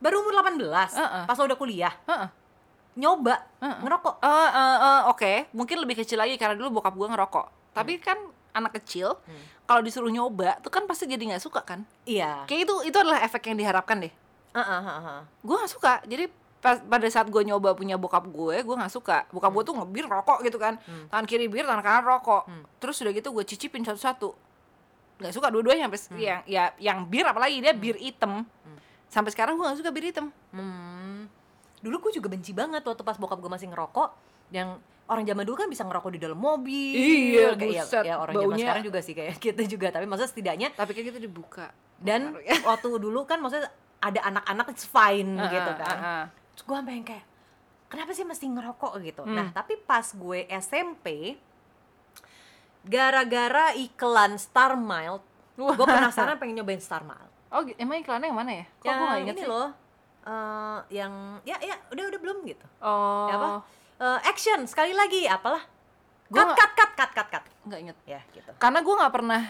Baru 0.03 0.19
umur 0.19 0.33
18. 0.35 0.99
Heeh. 0.99 1.23
Pas 1.29 1.37
lo 1.39 1.47
udah 1.47 1.59
kuliah. 1.59 1.93
Heeh. 2.09 2.27
Nyoba 2.95 3.35
Heeh. 3.59 3.77
ngerokok. 3.83 4.15
Eh, 4.19 4.29
eh, 4.49 4.77
eh, 4.77 5.01
oke, 5.05 5.31
mungkin 5.51 5.77
lebih 5.79 5.99
kecil 5.99 6.15
lagi 6.15 6.35
karena 6.35 6.55
dulu 6.55 6.79
bokap 6.79 6.95
gue 6.95 7.07
ngerokok. 7.07 7.45
Tapi 7.71 7.99
kan 7.99 8.15
anak 8.51 8.79
kecil, 8.79 9.19
kalau 9.63 9.83
disuruh 9.83 10.07
nyoba 10.07 10.55
tuh 10.59 10.71
kan 10.71 10.87
pasti 10.87 11.03
jadi 11.05 11.19
nggak 11.19 11.43
suka 11.43 11.59
kan? 11.59 11.83
Iya. 12.03 12.47
Kayak 12.47 12.61
itu 12.63 12.75
itu 12.87 12.97
adalah 12.97 13.19
efek 13.21 13.43
yang 13.45 13.59
diharapkan 13.59 13.99
deh. 13.99 14.13
Heeh, 14.53 14.63
heeh, 14.79 14.99
heeh. 15.03 15.21
Gue 15.43 15.55
nggak 15.59 15.71
suka. 15.71 15.93
Jadi 16.03 16.31
pas, 16.57 16.79
pada 16.79 17.03
saat 17.05 17.27
gue 17.27 17.41
nyoba 17.43 17.75
punya 17.75 17.93
bokap 17.93 18.23
gue, 18.25 18.55
gue 18.57 18.75
nggak 18.79 18.89
suka. 18.89 19.27
Bokap 19.29 19.51
gue 19.51 19.63
tuh 19.65 19.75
ngebir 19.75 20.07
rokok 20.07 20.39
gitu 20.41 20.55
kan, 20.55 20.79
tangan 21.11 21.25
kiri 21.25 21.45
bir, 21.45 21.67
tangan 21.67 21.83
kanan 21.83 22.03
rokok. 22.05 22.47
Terus 22.79 22.95
udah 23.01 23.11
gitu 23.11 23.29
gue 23.29 23.43
cicipin 23.43 23.83
satu-satu. 23.83 24.31
Nggak 25.15 25.31
suka 25.31 25.47
dua-duanya 25.47 25.85
sampai 25.85 25.99
s- 25.99 26.11
yang 26.13 26.41
ya 26.45 26.71
yang 26.75 27.03
bir 27.03 27.23
apalagi 27.23 27.59
dia 27.59 27.71
bir 27.71 27.99
hitam. 27.99 28.47
Sampai 29.05 29.29
sekarang 29.29 29.55
gue 29.55 29.63
nggak 29.63 29.79
suka 29.79 29.91
bir 29.91 30.05
hitam. 30.05 30.31
Hmm. 30.49 31.27
Dulu 31.79 31.95
gue 31.99 32.11
juga 32.13 32.27
benci 32.27 32.51
banget 32.51 32.81
waktu 32.81 33.01
pas 33.01 33.15
bokap 33.15 33.37
gue 33.37 33.49
masih 33.49 33.67
ngerokok 33.67 34.09
yang 34.49 34.77
orang 35.05 35.21
zaman 35.23 35.43
dulu 35.43 35.55
kan 35.55 35.69
bisa 35.69 35.83
ngerokok 35.83 36.11
di 36.11 36.19
dalam 36.19 36.35
mobil. 36.35 36.93
Iya, 36.93 37.53
kayak 37.53 37.71
ya- 37.71 37.85
buset, 37.85 38.03
ya, 38.03 38.15
orang 38.17 38.33
zaman 38.33 38.47
baunya. 38.49 38.63
sekarang 38.63 38.83
juga 38.83 38.99
sih 38.99 39.13
kayak 39.13 39.33
gitu 39.43 39.61
juga, 39.71 39.87
tapi 39.89 40.05
maksudnya 40.05 40.31
setidaknya 40.31 40.67
Tapi 40.71 40.91
kayak 40.91 41.05
gitu 41.09 41.19
dibuka. 41.23 41.69
dan 41.95 42.33
waktu 42.69 42.87
dulu 42.91 43.23
kan 43.23 43.37
maksudnya 43.37 43.69
ada 43.97 44.19
anak-anak 44.23 44.67
it's 44.69 44.83
fine 44.83 45.33
Heeh, 45.35 45.51
gitu 45.51 45.71
kan. 45.75 45.97
heeh. 45.97 46.23
Terus 46.51 46.63
gue 46.63 46.75
sampai 46.75 46.93
yang 46.93 47.05
kayak 47.05 47.25
kenapa 47.85 48.11
sih 48.11 48.23
mesti 48.23 48.45
ngerokok 48.47 48.91
gitu. 49.01 49.21
Hmm. 49.23 49.35
Nah, 49.35 49.47
tapi 49.51 49.77
pas 49.79 50.05
gue 50.05 50.39
SMP 50.51 51.37
gara-gara 52.83 53.73
iklan 53.75 54.37
Star 54.37 54.73
Mild, 54.75 55.21
gue 55.55 55.85
penasaran 55.85 56.37
pengen 56.37 56.61
nyobain 56.61 56.77
Star 56.77 57.01
Mild. 57.01 57.31
Oh, 57.49 57.61
emang 57.75 57.97
iklannya 57.97 58.27
yang 58.27 58.37
mana 58.37 58.51
ya? 58.53 58.65
Kok 58.75 58.85
gue 58.85 59.05
gak 59.07 59.21
inget 59.21 59.35
ini 59.35 59.41
sih? 59.41 59.49
loh. 59.49 59.69
Eh, 60.25 60.79
yang 60.91 61.39
ya 61.45 61.57
ya 61.61 61.75
udah 61.89 62.03
udah 62.09 62.19
belum 62.19 62.37
gitu. 62.45 62.65
Oh, 62.81 63.29
Ya 63.29 63.35
apa? 63.37 63.47
Eh, 63.95 64.19
action 64.27 64.65
sekali 64.65 64.91
lagi 64.91 65.29
apalah. 65.29 65.61
Gua 66.25 66.51
Cut, 66.51 66.57
cut 66.57 66.71
cut 66.73 66.91
cut 66.97 67.11
cut 67.13 67.27
cut. 67.29 67.45
nggak 67.69 67.79
inget. 67.79 67.97
Ya 68.09 68.21
gitu. 68.33 68.49
Karena 68.57 68.81
gue 68.81 68.95
nggak 68.97 69.13
pernah 69.13 69.41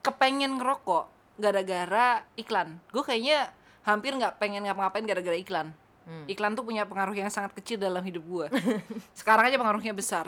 kepengen 0.00 0.56
ngerokok 0.56 1.04
gara-gara 1.36 2.22
iklan. 2.38 2.78
Gue 2.94 3.02
kayaknya 3.02 3.50
hampir 3.82 4.14
nggak 4.14 4.38
pengen 4.38 4.62
ngapa-ngapain 4.64 5.04
gara-gara 5.04 5.34
iklan. 5.34 5.74
Hmm. 6.06 6.24
Iklan 6.26 6.56
tuh 6.56 6.64
punya 6.64 6.88
pengaruh 6.88 7.14
yang 7.14 7.30
sangat 7.30 7.54
kecil 7.54 7.78
dalam 7.78 8.02
hidup 8.02 8.24
gue. 8.24 8.46
Sekarang 9.18 9.46
aja 9.46 9.58
pengaruhnya 9.58 9.92
besar. 9.92 10.26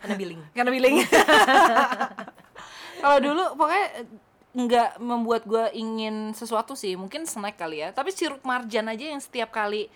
Karena 0.00 0.16
billing. 0.16 0.40
Karena 0.56 0.70
billing. 0.72 0.96
Kalau 3.00 3.18
dulu 3.20 3.44
pokoknya 3.56 3.86
nggak 4.50 4.98
membuat 4.98 5.46
gue 5.46 5.70
ingin 5.78 6.34
sesuatu 6.34 6.74
sih. 6.74 6.98
Mungkin 6.98 7.26
snack 7.26 7.58
kali 7.58 7.86
ya. 7.86 7.94
Tapi 7.94 8.10
sirup 8.10 8.42
marjan 8.42 8.90
aja 8.90 9.04
yang 9.10 9.22
setiap 9.22 9.54
kali 9.54 9.86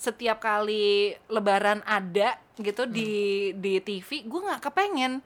setiap 0.00 0.40
kali 0.40 1.12
lebaran 1.28 1.84
ada 1.84 2.40
gitu 2.56 2.88
di 2.88 3.52
di 3.52 3.76
TV, 3.84 4.24
gue 4.24 4.40
nggak 4.40 4.62
kepengen. 4.64 5.20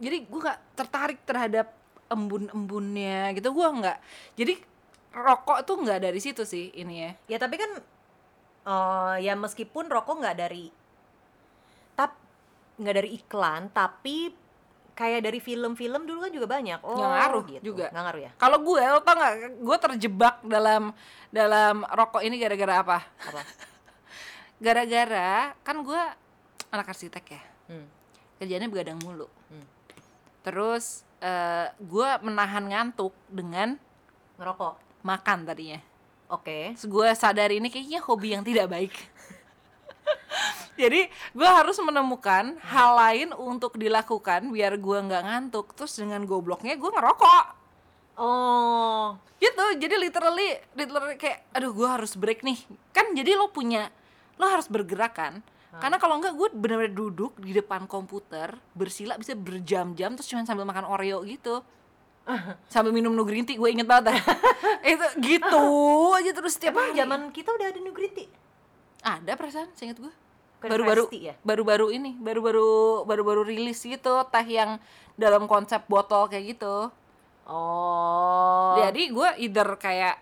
Jadi 0.00 0.24
gue 0.24 0.40
nggak 0.40 0.60
tertarik 0.72 1.20
terhadap 1.28 1.68
embun-embunnya 2.08 3.36
gitu. 3.36 3.52
Gue 3.52 3.68
nggak. 3.68 3.98
Jadi 4.40 4.54
rokok 5.14 5.62
tuh 5.68 5.76
nggak 5.84 6.00
dari 6.10 6.20
situ 6.20 6.42
sih 6.48 6.72
ini 6.74 6.94
ya. 7.04 7.10
Ya 7.36 7.38
tapi 7.38 7.60
kan 7.60 7.70
eh 8.64 9.16
ya 9.28 9.36
meskipun 9.36 9.92
rokok 9.92 10.24
nggak 10.24 10.36
dari 10.40 10.72
tap 11.92 12.16
nggak 12.80 12.94
dari 12.96 13.10
iklan 13.20 13.68
tapi 13.70 14.32
kayak 14.94 15.20
dari 15.22 15.38
film-film 15.38 16.06
dulu 16.06 16.22
kan 16.22 16.30
juga 16.30 16.46
banyak. 16.48 16.78
Oh, 16.80 16.94
Nggak 16.94 17.10
ngaruh 17.12 17.42
gitu. 17.48 17.62
juga. 17.68 17.86
Nggak 17.90 18.04
ngaruh 18.06 18.22
ya? 18.22 18.30
Kalau 18.36 18.58
gue, 18.60 18.82
lo 18.84 19.00
tau 19.00 19.14
nggak? 19.14 19.34
Gue 19.58 19.76
terjebak 19.76 20.36
dalam 20.42 20.82
dalam 21.28 21.74
rokok 21.84 22.22
ini 22.22 22.38
gara-gara 22.38 22.74
apa? 22.78 22.98
Apa? 23.02 23.40
Gara-gara 24.64 25.30
kan 25.60 25.76
gue 25.80 26.02
anak 26.70 26.86
arsitek 26.88 27.24
ya, 27.28 27.42
Hmm. 27.64 27.86
kerjanya 28.36 28.66
begadang 28.66 28.98
mulu. 29.00 29.26
Hmm. 29.48 29.66
Terus 30.42 31.02
eh, 31.18 31.72
gue 31.74 32.08
menahan 32.20 32.62
ngantuk 32.62 33.16
dengan 33.26 33.80
Ngerokok. 34.36 35.02
makan 35.02 35.38
tadinya. 35.42 35.80
Oke. 36.28 36.76
Terus 36.76 36.86
gue 36.86 37.08
sadar 37.14 37.48
ini 37.48 37.66
kayaknya 37.66 38.00
hobi 38.00 38.32
yang 38.32 38.42
tidak 38.42 38.68
baik. 38.68 38.92
Jadi 40.80 41.06
gue 41.08 41.48
harus 41.48 41.78
menemukan 41.78 42.58
hal 42.60 42.90
lain 42.98 43.28
untuk 43.36 43.78
dilakukan 43.78 44.50
biar 44.50 44.76
gue 44.78 44.98
nggak 45.10 45.22
ngantuk. 45.22 45.72
Terus 45.78 45.94
dengan 45.98 46.26
gobloknya 46.26 46.74
gue 46.74 46.90
ngerokok. 46.90 47.46
Oh, 48.14 49.18
Gitu. 49.42 49.64
Jadi 49.76 49.94
literally, 49.98 50.48
literally 50.78 51.16
kayak, 51.18 51.50
aduh 51.50 51.74
gue 51.74 51.88
harus 51.88 52.14
break 52.14 52.46
nih. 52.46 52.58
Kan 52.94 53.12
jadi 53.12 53.34
lo 53.34 53.50
punya, 53.50 53.90
lo 54.38 54.46
harus 54.48 54.70
bergerak 54.70 55.14
kan. 55.18 55.34
Karena 55.74 55.98
kalau 55.98 56.22
enggak 56.22 56.38
gue 56.38 56.54
bener-bener 56.54 56.94
duduk 56.94 57.34
di 57.42 57.50
depan 57.50 57.90
komputer 57.90 58.54
bersila 58.78 59.18
bisa 59.18 59.34
berjam-jam 59.34 60.14
terus 60.14 60.30
cuma 60.30 60.46
sambil 60.46 60.62
makan 60.62 60.86
Oreo 60.86 61.26
gitu. 61.26 61.66
sambil 62.72 62.94
minum 62.94 63.12
no 63.12 63.20
green 63.20 63.44
tea 63.44 63.60
gue 63.60 63.68
inget 63.68 63.84
banget 63.84 64.16
itu 64.96 65.06
gitu 65.20 65.64
aja 66.16 66.30
terus 66.32 66.56
setiap 66.56 66.72
emang 66.72 66.88
hari. 66.92 67.00
zaman 67.04 67.20
kita 67.36 67.52
udah 67.52 67.66
ada 67.68 67.80
Green 67.92 68.14
Tea? 68.16 68.28
Ada 69.04 69.32
perasaan 69.36 69.68
seinget 69.76 70.00
gue 70.00 70.12
baru-baru 70.64 71.12
ya? 71.12 71.36
baru-baru 71.44 71.92
ini 71.92 72.16
baru-baru 72.16 73.04
baru-baru 73.04 73.44
rilis 73.44 73.84
gitu 73.84 74.24
teh 74.32 74.46
yang 74.48 74.80
dalam 75.14 75.44
konsep 75.44 75.84
botol 75.86 76.26
kayak 76.26 76.56
gitu 76.56 76.88
Oh. 77.44 78.72
jadi 78.80 79.12
gue 79.12 79.28
either 79.44 79.76
kayak 79.76 80.16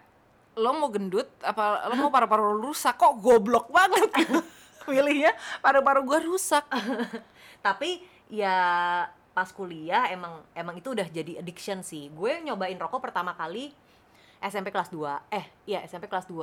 lo 0.59 0.75
mau 0.75 0.91
gendut 0.91 1.31
apa 1.39 1.87
lo 1.87 1.95
mau 1.95 2.11
paru-paru 2.11 2.59
rusak 2.59 2.99
kok 2.99 3.23
goblok 3.23 3.71
banget 3.71 4.11
pilihnya 4.91 5.31
paru-paru 5.63 6.03
gue 6.03 6.19
rusak 6.27 6.67
Tapi 7.63 8.03
ya 8.27 8.59
pas 9.33 9.49
kuliah 9.55 10.11
emang 10.11 10.43
emang 10.53 10.75
itu 10.77 10.93
udah 10.93 11.07
jadi 11.07 11.39
addiction 11.39 11.81
sih. 11.87 12.11
Gue 12.11 12.43
nyobain 12.43 12.75
rokok 12.75 12.99
pertama 12.99 13.33
kali 13.39 13.71
SMP 14.43 14.75
kelas 14.75 14.91
2. 14.91 15.31
Eh, 15.31 15.47
iya 15.65 15.87
SMP 15.87 16.11
kelas 16.11 16.27
2. 16.27 16.43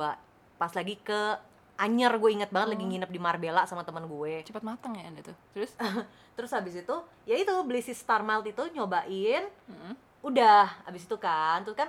Pas 0.56 0.72
lagi 0.72 0.96
ke 0.96 1.36
Anyer 1.80 2.12
gue 2.12 2.30
inget 2.30 2.52
banget 2.52 2.76
lagi 2.76 2.84
nginep 2.84 3.08
di 3.08 3.16
Marbella 3.16 3.64
sama 3.64 3.80
teman 3.82 4.04
gue. 4.04 4.44
cepat 4.44 4.60
matang 4.60 4.92
ya 4.92 5.08
anda 5.08 5.24
tuh 5.24 5.36
terus 5.56 5.72
Terus 6.36 6.50
habis 6.52 6.74
itu 6.76 6.96
ya 7.24 7.36
itu 7.36 7.52
beli 7.64 7.80
si 7.80 7.92
Star 7.92 8.20
Malt 8.20 8.44
itu 8.44 8.60
nyobain. 8.72 9.44
Mm. 9.68 9.92
Udah, 10.20 10.84
habis 10.84 11.04
itu 11.04 11.16
kan 11.16 11.64
tuh 11.64 11.76
kan 11.76 11.88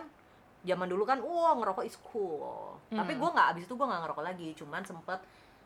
zaman 0.63 0.87
dulu 0.87 1.03
kan 1.03 1.19
wah 1.23 1.55
ngerokok 1.55 1.83
is 1.83 1.95
cool. 2.11 2.75
Tapi 2.87 3.15
gue 3.15 3.29
nggak 3.31 3.47
habis 3.55 3.63
itu 3.63 3.71
gue 3.71 3.87
nggak 3.87 4.01
ngerokok 4.03 4.23
lagi, 4.23 4.49
cuman 4.55 4.83
sempet 4.83 5.19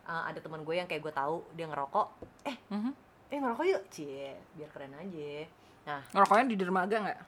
uh, 0.06 0.24
ada 0.26 0.38
teman 0.38 0.62
gue 0.62 0.74
yang 0.74 0.86
kayak 0.86 1.02
gue 1.02 1.14
tahu 1.14 1.42
dia 1.54 1.66
ngerokok. 1.66 2.08
Eh, 2.46 2.58
Mhm. 2.70 2.92
eh 3.30 3.38
ngerokok 3.42 3.66
yuk, 3.66 3.84
cie, 3.90 4.38
biar 4.54 4.70
keren 4.70 4.94
aja. 4.94 5.34
Nah, 5.90 6.02
ngerokoknya 6.14 6.46
di 6.46 6.58
dermaga 6.58 6.98
nggak 7.02 7.20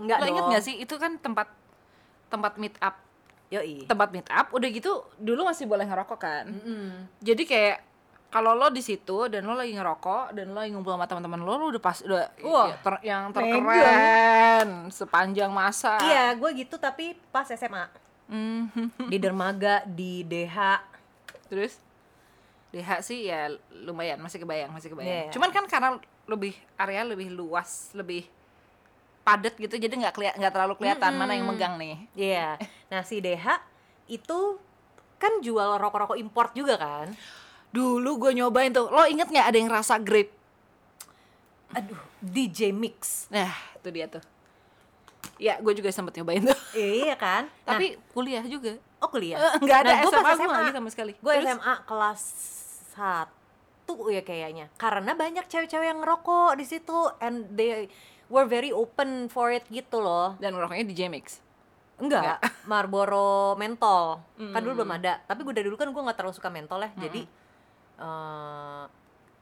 enggak 0.00 0.16
lo 0.16 0.26
inget 0.28 0.44
nggak 0.48 0.64
sih 0.64 0.74
itu 0.80 0.94
kan 0.96 1.20
tempat 1.20 1.48
tempat 2.32 2.56
meet 2.56 2.72
up 2.80 2.96
Yoi. 3.50 3.84
tempat 3.84 4.08
meet 4.08 4.26
up 4.26 4.50
udah 4.50 4.68
gitu 4.68 4.90
dulu 5.16 5.42
masih 5.44 5.66
boleh 5.66 5.82
ngerokok 5.82 6.18
kan 6.18 6.46
Mm-mm. 6.46 7.10
jadi 7.18 7.42
kayak 7.42 7.76
kalau 8.28 8.54
lo 8.54 8.70
di 8.70 8.78
situ 8.78 9.26
dan 9.26 9.42
lo 9.42 9.52
lagi 9.52 9.74
ngerokok 9.74 10.30
dan 10.30 10.46
lo 10.48 10.62
lagi 10.62 10.70
ngumpul 10.70 10.94
sama 10.94 11.02
teman-teman 11.04 11.42
lo, 11.42 11.52
lo 11.52 11.66
udah 11.68 11.82
pas 11.82 11.98
udah 11.98 12.30
Wah, 12.40 12.66
ya, 12.68 12.76
ter- 12.78 13.02
yang 13.02 13.22
terkeren 13.34 14.68
sepanjang 14.86 15.50
masa. 15.50 15.98
Iya, 15.98 16.38
gue 16.38 16.50
gitu 16.56 16.78
tapi 16.78 17.18
pas 17.28 17.42
SMA 17.44 17.90
Mhm. 18.30 19.10
di 19.10 19.18
dermaga 19.18 19.82
di 19.82 20.22
DH. 20.22 20.78
Terus 21.50 21.82
DH 22.70 23.02
sih 23.02 23.26
ya 23.26 23.50
lumayan 23.82 24.22
masih 24.22 24.38
kebayang 24.38 24.70
masih 24.70 24.94
kebayang. 24.94 25.26
Iya. 25.26 25.32
Cuman 25.34 25.50
kan 25.50 25.66
karena 25.66 25.98
lebih 26.24 26.54
area 26.76 27.02
lebih 27.02 27.34
luas, 27.34 27.90
lebih 27.92 28.30
padat 29.20 29.54
gitu 29.60 29.76
jadi 29.76 29.92
nggak 29.92 30.14
keliat 30.16 30.34
nggak 30.40 30.52
terlalu 30.52 30.74
kelihatan 30.80 31.12
mana 31.14 31.32
yang 31.36 31.46
megang 31.46 31.74
nih. 31.76 31.96
Iya. 32.16 32.48
Nah 32.88 33.00
si 33.04 33.20
DH 33.20 33.46
itu 34.10 34.58
kan 35.20 35.38
jual 35.44 35.76
rokok-rokok 35.76 36.16
import 36.16 36.56
juga 36.56 36.80
kan. 36.80 37.12
Dulu 37.70 38.18
gue 38.26 38.32
nyobain 38.34 38.72
tuh, 38.74 38.90
lo 38.90 39.06
inget 39.06 39.30
nggak 39.30 39.46
ada 39.52 39.58
yang 39.60 39.70
rasa 39.70 40.00
grape? 40.00 40.32
Aduh, 41.70 42.00
DJ 42.18 42.74
Mix. 42.74 43.30
Nah, 43.30 43.54
itu 43.78 43.88
dia 43.94 44.10
tuh. 44.10 44.18
Ya, 45.38 45.54
gue 45.62 45.70
juga 45.78 45.94
sempet 45.94 46.18
nyobain 46.18 46.42
tuh. 46.42 46.58
Iya 46.74 47.14
kan? 47.14 47.46
Tapi 47.68 47.94
kuliah 48.10 48.42
juga. 48.42 48.74
oh 48.98 49.06
kuliah. 49.06 49.38
Eh, 49.38 49.52
nggak 49.62 49.78
ada 49.86 49.92
Nah, 49.94 50.02
gua 50.02 50.10
SMA, 50.10 50.24
pas 50.26 50.34
gue 50.34 50.44
SMA. 50.50 50.58
gitu 50.66 50.78
sama 50.82 50.90
sekali. 50.90 51.12
Gue? 51.22 51.34
SMA 51.38 51.74
kelas 51.86 52.22
1 52.98 54.14
ya 54.18 54.22
kayaknya. 54.26 54.66
Karena 54.74 55.12
banyak 55.14 55.46
cewek-cewek 55.46 55.86
yang 55.86 56.00
ngerokok 56.02 56.58
di 56.58 56.64
situ 56.66 56.98
and 57.22 57.46
they 57.54 57.86
were 58.30 58.46
very 58.46 58.70
open 58.70 59.26
for 59.26 59.50
it 59.50 59.66
gitu 59.68 59.98
loh. 59.98 60.38
Dan 60.38 60.54
ngerokoknya 60.54 60.86
di 60.86 60.94
J-Mix. 60.94 61.42
Enggak, 62.00 62.40
Marlboro 62.70 63.58
mentol. 63.58 64.24
Kan 64.38 64.60
dulu 64.64 64.80
belum 64.80 64.92
ada. 64.96 65.20
Tapi 65.26 65.44
gue 65.44 65.52
dari 65.52 65.66
dulu 65.68 65.76
kan 65.76 65.90
gue 65.90 66.00
nggak 66.00 66.16
terlalu 66.16 66.32
suka 66.32 66.48
mentol 66.48 66.80
ya. 66.80 66.90
Jadi 66.96 67.22
eh 68.00 68.84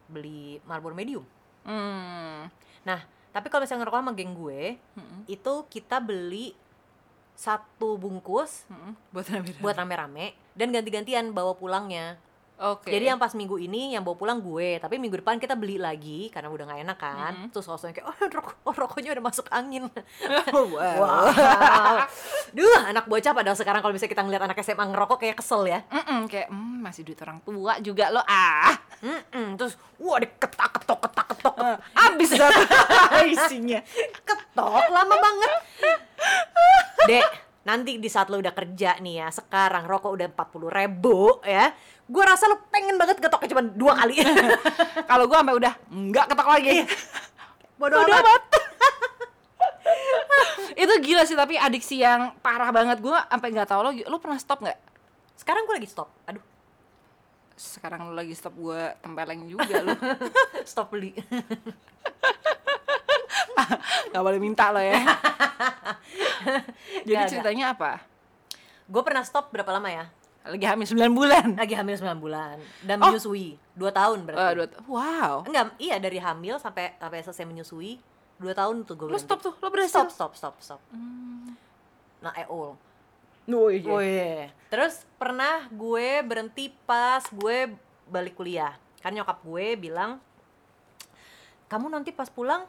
beli 0.08 0.58
Marlboro 0.64 0.96
medium. 0.96 1.22
Hmm. 1.62 2.48
Nah, 2.82 3.00
tapi 3.30 3.46
kalau 3.52 3.62
misalnya 3.62 3.84
ngerokok 3.84 4.00
sama 4.00 4.12
geng 4.16 4.32
gue, 4.34 4.80
itu 5.28 5.52
kita 5.68 6.00
beli 6.00 6.56
satu 7.38 7.94
bungkus 7.94 8.66
Hmm. 8.66 8.98
Buat 9.14 9.30
rame-rame. 9.30 9.62
buat 9.62 9.76
rame-rame 9.78 10.26
dan 10.58 10.74
ganti-gantian 10.74 11.30
bawa 11.30 11.54
pulangnya. 11.54 12.18
Oke. 12.58 12.90
Jadi 12.90 13.06
yang 13.06 13.22
pas 13.22 13.30
minggu 13.38 13.54
ini 13.54 13.94
yang 13.94 14.02
bawa 14.02 14.18
pulang 14.18 14.42
gue, 14.42 14.82
tapi 14.82 14.98
minggu 14.98 15.22
depan 15.22 15.38
kita 15.38 15.54
beli 15.54 15.78
lagi 15.78 16.26
karena 16.34 16.50
udah 16.50 16.64
nggak 16.66 16.80
enak 16.82 16.98
kan. 16.98 17.34
Terus 17.54 17.70
langsung 17.70 17.94
kayak 17.94 18.10
oh, 18.10 18.16
rokok, 18.18 18.54
oh 18.66 18.74
rokoknya 18.74 19.14
udah 19.14 19.24
masuk 19.30 19.46
angin. 19.54 19.86
wow. 20.50 20.74
Wow. 20.74 21.24
Duh, 22.58 22.82
anak 22.82 23.06
bocah 23.06 23.30
padahal 23.30 23.54
sekarang 23.54 23.78
kalau 23.78 23.94
misalnya 23.94 24.10
kita 24.10 24.22
ngeliat 24.26 24.42
anak 24.42 24.58
SMA 24.66 24.84
ngerokok 24.90 25.18
kayak 25.22 25.36
kesel 25.38 25.70
ya. 25.70 25.86
Mm-mm, 25.86 26.26
kayak 26.26 26.50
mm, 26.50 26.82
masih 26.82 27.06
duit 27.06 27.22
orang 27.22 27.38
tua 27.46 27.78
juga 27.78 28.10
lo 28.10 28.26
ah. 28.26 28.74
Mm-mm, 28.98 29.54
terus 29.54 29.78
wah 30.02 30.18
diketak 30.18 30.82
ketok 30.82 30.98
ketak 31.06 31.26
ketok 31.30 31.54
Habis 31.94 32.30
dah 32.42 32.50
isinya. 33.22 33.78
ketok 34.26 34.82
lama 34.90 35.14
banget. 35.14 35.50
Dek, 37.06 37.26
nanti 37.68 38.00
di 38.00 38.08
saat 38.08 38.32
lo 38.32 38.40
udah 38.40 38.56
kerja 38.56 38.96
nih 39.04 39.20
ya, 39.20 39.28
sekarang 39.28 39.84
rokok 39.84 40.16
udah 40.16 40.32
40 40.32 40.72
ribu 40.72 41.36
ya. 41.44 41.68
Gue 42.08 42.24
rasa 42.24 42.48
lo 42.48 42.64
pengen 42.72 42.96
banget 42.96 43.20
ketoknya 43.20 43.48
cuma 43.52 43.62
dua 43.68 43.92
kali. 44.00 44.24
Kalau 45.12 45.28
gue 45.28 45.36
sampai 45.36 45.56
udah 45.60 45.72
nggak 45.92 46.26
ketok 46.32 46.48
lagi. 46.48 46.88
Bodoh 47.76 48.00
Bodo 48.00 48.08
amat. 48.08 48.24
amat. 48.24 48.42
itu 50.82 50.94
gila 51.04 51.22
sih 51.28 51.36
tapi 51.36 51.60
adiksi 51.60 52.00
yang 52.00 52.32
parah 52.40 52.72
banget 52.72 53.04
gue 53.04 53.12
sampai 53.12 53.48
nggak 53.52 53.68
tahu 53.68 53.80
lo 53.84 53.90
lo 53.92 54.16
pernah 54.22 54.38
stop 54.40 54.64
nggak 54.64 54.78
Sekarang 55.36 55.68
gue 55.68 55.74
lagi 55.76 55.88
stop. 55.88 56.08
Aduh, 56.26 56.42
sekarang 57.54 58.08
lo 58.08 58.12
lagi 58.16 58.32
stop 58.32 58.56
gue 58.56 58.82
tempeleng 59.04 59.44
juga 59.44 59.84
lo 59.84 59.92
stop 60.70 60.96
beli. 60.96 61.12
nggak 64.08 64.22
boleh 64.24 64.40
minta 64.40 64.72
lo 64.72 64.80
ya 64.80 64.96
jadi 67.06 67.14
Nggak, 67.18 67.30
ceritanya 67.30 67.66
apa 67.72 67.92
gue 68.84 69.02
pernah 69.02 69.22
stop 69.22 69.50
berapa 69.50 69.68
lama 69.70 69.88
ya? 69.88 70.06
lagi 70.48 70.64
hamil 70.64 70.86
9 70.86 71.12
bulan 71.12 71.48
Lagi 71.54 71.74
hamil 71.76 71.92
9 71.94 72.08
bulan 72.16 72.56
dan 72.80 72.96
Oh. 72.98 73.12
menyusui 73.12 73.60
2 73.76 73.84
tahun 73.92 74.24
berarti. 74.24 74.40
Eh, 74.40 74.52
dua- 74.56 74.80
wow 74.88 75.44
Enggak, 75.44 75.76
iya 75.76 76.00
dari 76.00 76.16
hamil 76.16 76.56
sampai 76.56 76.96
sampai 76.96 77.20
selesai 77.20 77.44
menyusui 77.44 78.00
2 78.38 78.48
tahun 78.50 78.80
tuh 78.82 78.94
gue 78.96 79.06
lo 79.08 79.18
stop 79.18 79.38
tuh 79.38 79.52
lo 79.54 79.68
berhasil 79.68 80.08
Stop, 80.08 80.32
stop, 80.32 80.32
stop, 80.32 80.54
stop. 80.58 80.80
Nah, 82.18 82.32
EO. 82.34 82.74
oh, 83.46 83.68
iya. 83.68 83.86
Oh 83.86 84.00
iya. 84.00 84.48
Terus 84.68 85.04
pernah 85.14 85.68
gue 85.68 86.22
berhenti 86.22 86.72
pas 86.82 87.20
gue 87.28 87.74
balik 88.06 88.34
kuliah. 88.34 88.72
Kan 88.98 89.12
nyokap 89.12 89.38
gue 89.40 89.76
bilang, 89.76 90.16
kamu 91.68 91.86
nanti 91.88 92.10
pas 92.10 92.26
pulang 92.26 92.64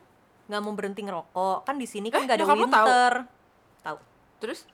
nggak 0.45 0.61
mau 0.61 0.73
berhenti 0.73 1.01
ngerokok. 1.01 1.63
Kan 1.63 1.77
di 1.77 1.85
sini 1.85 2.09
kan 2.09 2.21
Eh, 2.21 2.25
nggak 2.25 2.35
ada 2.35 2.43
nyokap 2.43 2.57
lo 2.57 2.67
tahu? 2.67 2.87
Tahu. 3.83 3.97
terus 4.39 4.65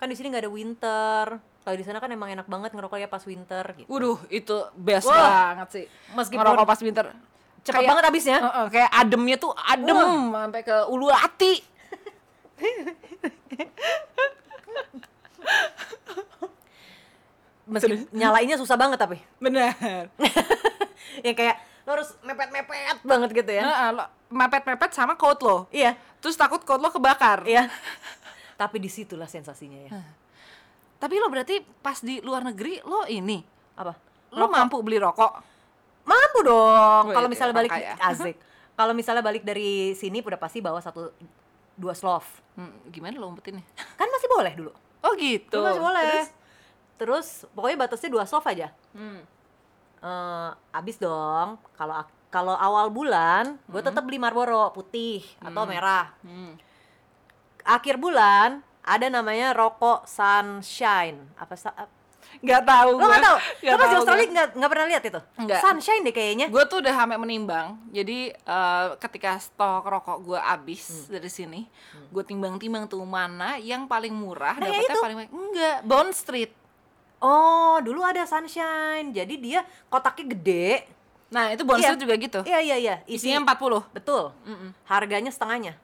Kan 0.00 0.08
di 0.08 0.16
sini 0.16 0.32
nggak 0.32 0.48
ada 0.48 0.52
winter. 0.52 1.24
Kalau 1.60 1.76
di 1.76 1.84
sana 1.84 2.00
kan 2.00 2.08
emang 2.08 2.32
enak 2.32 2.48
banget 2.48 2.72
ngerokok 2.72 2.96
ya 2.96 3.08
pas 3.12 3.20
winter 3.28 3.64
gitu. 3.76 3.84
Waduh, 3.84 4.16
itu 4.32 4.56
best 4.72 5.04
Wah. 5.04 5.52
banget 5.52 5.68
sih. 5.76 5.84
Meskipun 6.16 6.40
ngerokok 6.40 6.64
pas 6.64 6.80
winter. 6.80 7.12
Cepet 7.60 7.84
Kayak- 7.84 7.90
banget 7.92 8.04
habisnya. 8.08 8.38
Heeh, 8.40 8.66
kayak 8.72 8.90
ademnya 8.96 9.36
tuh 9.36 9.52
adem 9.52 10.32
sampai 10.32 10.64
ke 10.64 10.76
ulu 10.88 11.12
hati. 11.12 11.60
Meski 17.68 18.08
nyalainnya 18.16 18.56
susah 18.56 18.80
banget 18.80 18.96
tapi. 18.96 19.20
Bener. 19.36 20.08
yang 21.28 21.36
kayak 21.36 21.60
lo 21.84 22.00
harus 22.00 22.16
mepet-mepet 22.24 23.04
banget 23.04 23.30
gitu 23.36 23.52
ya. 23.52 23.62
Heeh, 23.68 23.90
mepet-mepet 24.32 24.96
sama 24.96 25.20
coat 25.20 25.44
lo. 25.44 25.68
Iya. 25.68 25.92
Terus 26.24 26.40
takut 26.40 26.64
coat 26.64 26.80
lo 26.80 26.88
kebakar. 26.88 27.44
Iya. 27.44 27.68
Tapi 28.60 28.76
di 28.76 28.92
situlah 28.92 29.24
sensasinya 29.24 29.88
ya. 29.88 29.90
Tapi 31.00 31.16
lo 31.16 31.32
berarti 31.32 31.64
pas 31.80 31.96
di 32.04 32.20
luar 32.20 32.44
negeri 32.44 32.76
lo 32.84 33.08
ini 33.08 33.40
Apa? 33.80 33.96
lo 34.36 34.46
mampu 34.52 34.84
beli 34.84 35.00
rokok. 35.00 35.32
Mampu 36.04 36.38
dong. 36.44 37.08
Kalau 37.08 37.28
misalnya 37.32 37.56
balik 37.56 37.72
kaya. 37.72 37.96
asik. 38.12 38.36
Kalau 38.76 38.92
misalnya 38.92 39.24
balik 39.24 39.42
dari 39.48 39.96
sini 39.96 40.20
udah 40.20 40.36
pasti 40.36 40.60
bawa 40.60 40.76
satu 40.84 41.08
dua 41.72 41.96
slov. 41.96 42.28
Hmm, 42.60 42.92
gimana 42.92 43.16
lo 43.16 43.32
umpetinnya? 43.32 43.64
Kan 43.98 44.12
masih 44.12 44.28
boleh 44.28 44.52
dulu. 44.52 44.72
Oh 45.00 45.16
gitu. 45.16 45.56
Dulu 45.56 45.64
masih 45.64 45.82
boleh. 45.82 46.04
Terus? 46.04 46.28
Terus, 47.00 47.28
pokoknya 47.56 47.88
batasnya 47.88 48.10
dua 48.12 48.24
slov 48.28 48.44
aja. 48.44 48.68
Hmm. 48.92 49.24
eh, 50.04 50.50
abis 50.76 50.96
dong 51.00 51.60
kalau 51.76 52.04
kalau 52.32 52.54
awal 52.56 52.88
bulan 52.88 53.60
gue 53.68 53.82
tetap 53.84 54.00
beli 54.00 54.16
Marlboro 54.16 54.72
putih 54.72 55.20
atau 55.44 55.68
merah 55.68 56.08
Hmm. 56.24 56.56
Akhir 57.62 57.96
bulan 57.96 58.60
ada 58.80 59.06
namanya 59.06 59.52
rokok 59.52 60.04
Sunshine. 60.04 61.20
Apa 61.36 61.54
Nggak 62.40 62.62
tahu 62.62 62.90
lo 62.94 63.04
nggak 63.04 63.20
tahu? 63.20 63.38
Lo 63.66 63.76
pas 63.76 63.88
di 63.88 63.96
Australia 63.96 64.26
nggak 64.30 64.48
nggak 64.54 64.70
pernah 64.70 64.86
lihat 64.86 65.02
itu? 65.02 65.20
Nggak. 65.36 65.60
Sunshine 65.60 66.02
deh 66.02 66.14
kayaknya. 66.14 66.46
Gue 66.46 66.62
tuh 66.64 66.78
udah 66.78 66.94
sampai 66.94 67.18
menimbang. 67.18 67.74
Jadi 67.90 68.30
eh, 68.30 68.86
ketika 68.96 69.36
stok 69.36 69.82
rokok 69.84 70.18
gue 70.22 70.38
habis 70.38 70.82
Hmm. 71.06 71.12
dari 71.12 71.28
sini 71.28 71.60
gue 72.08 72.22
timbang-timbang 72.22 72.86
tuh 72.86 73.02
mana 73.02 73.58
yang 73.58 73.84
paling 73.84 74.10
murah 74.10 74.54
Nah, 74.56 74.66
ya 74.66 74.78
dapetnya 74.78 74.94
itu. 74.94 75.00
paling 75.02 75.18
enggak 75.28 75.76
Bond 75.82 76.12
Street. 76.12 76.52
Oh 77.18 77.82
dulu 77.82 78.00
ada 78.00 78.22
Sunshine. 78.24 79.10
Jadi 79.10 79.34
dia 79.36 79.60
kotaknya 79.86 80.30
gede. 80.30 80.86
Nah 81.28 81.50
itu 81.50 81.62
Bond 81.62 81.78
Iya. 81.78 81.92
Street 81.92 82.00
juga 82.00 82.14
gitu? 82.16 82.40
Iya 82.46 82.58
iya 82.62 82.76
iya. 82.78 82.96
Isi- 83.04 83.28
isinya 83.28 83.42
40 83.44 83.84
betul. 83.90 84.30
Mm-mm. 84.46 84.70
harganya 84.86 85.28
setengahnya 85.28 85.74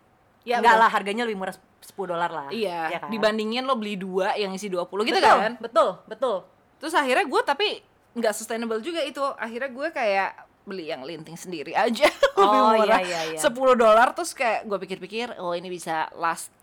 Ya, 0.46 0.62
enggak 0.62 0.78
betul. 0.78 0.82
lah 0.86 0.90
harganya 0.94 1.22
lebih 1.26 1.38
murah 1.42 1.56
10 1.82 2.06
dolar 2.06 2.30
lah 2.30 2.48
iya 2.54 2.86
ya 2.86 2.98
kan? 3.02 3.10
dibandingin 3.10 3.66
lo 3.66 3.74
beli 3.74 3.98
dua 3.98 4.38
yang 4.38 4.54
isi 4.54 4.70
20 4.70 4.86
gitu 5.02 5.18
betul, 5.18 5.38
kan 5.42 5.52
betul 5.58 5.88
betul 6.06 6.36
terus 6.78 6.94
akhirnya 6.94 7.26
gue 7.26 7.42
tapi 7.42 7.68
nggak 8.14 8.30
sustainable 8.30 8.78
juga 8.78 9.02
itu 9.02 9.18
akhirnya 9.20 9.70
gue 9.74 9.88
kayak 9.90 10.30
beli 10.62 10.90
yang 10.90 11.02
linting 11.02 11.34
sendiri 11.34 11.74
aja 11.74 12.06
lebih 12.38 12.58
Oh, 12.62 12.78
murah 12.78 13.02
iya, 13.02 13.34
iya, 13.34 13.38
iya. 13.38 13.40
10 13.42 13.54
dolar 13.74 14.14
terus 14.14 14.34
kayak 14.38 14.70
gue 14.70 14.78
pikir-pikir 14.86 15.34
oh 15.42 15.50
ini 15.50 15.66
bisa 15.66 16.10
last 16.14 16.54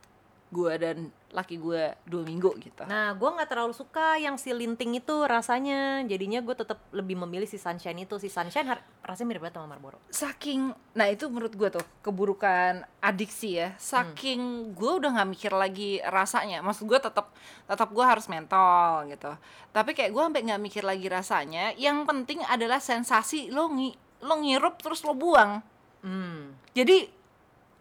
gue 0.52 0.74
dan 0.80 1.12
laki 1.34 1.58
gue 1.58 1.98
dua 2.06 2.22
minggu 2.22 2.54
gitu 2.58 2.86
Nah, 2.86 3.12
gue 3.12 3.26
nggak 3.26 3.50
terlalu 3.50 3.74
suka 3.74 4.16
yang 4.16 4.38
si 4.38 4.54
linting 4.54 4.94
itu 4.94 5.16
rasanya. 5.24 6.00
Jadinya 6.04 6.40
gue 6.40 6.54
tetap 6.54 6.78
lebih 6.90 7.18
memilih 7.18 7.44
si 7.44 7.58
sunshine 7.58 7.98
itu. 8.00 8.16
Si 8.16 8.30
sunshine 8.30 8.70
har- 8.70 8.86
rasanya 9.02 9.28
mirip 9.28 9.42
banget 9.42 9.58
sama 9.58 9.68
Marlboro. 9.68 9.98
saking 10.08 10.70
nah 10.94 11.06
itu 11.06 11.26
menurut 11.26 11.52
gue 11.52 11.70
tuh 11.70 11.82
keburukan 12.00 12.86
adiksi 13.00 13.58
ya 13.58 13.74
saking 13.76 14.40
gue 14.72 14.92
udah 14.94 15.10
nggak 15.12 15.30
mikir 15.30 15.52
lagi 15.52 15.98
rasanya 16.00 16.62
maksud 16.62 16.86
gue 16.86 16.96
tetap 16.96 17.34
tetap 17.64 17.90
gue 17.90 18.00
harus 18.00 18.26
mentol 18.28 19.04
gitu 19.08 19.34
tapi 19.70 19.92
kayak 19.92 20.14
gue 20.14 20.22
sampai 20.22 20.44
nggak 20.44 20.62
mikir 20.62 20.84
lagi 20.84 21.08
rasanya 21.08 21.74
yang 21.76 22.06
penting 22.06 22.46
adalah 22.46 22.78
sensasi 22.78 23.50
lo 23.50 23.68
ngi 23.68 23.90
lo 24.22 24.38
ngirup 24.38 24.78
terus 24.80 25.02
lo 25.02 25.12
buang 25.14 25.66
Hmm. 26.00 26.54
jadi 26.72 27.08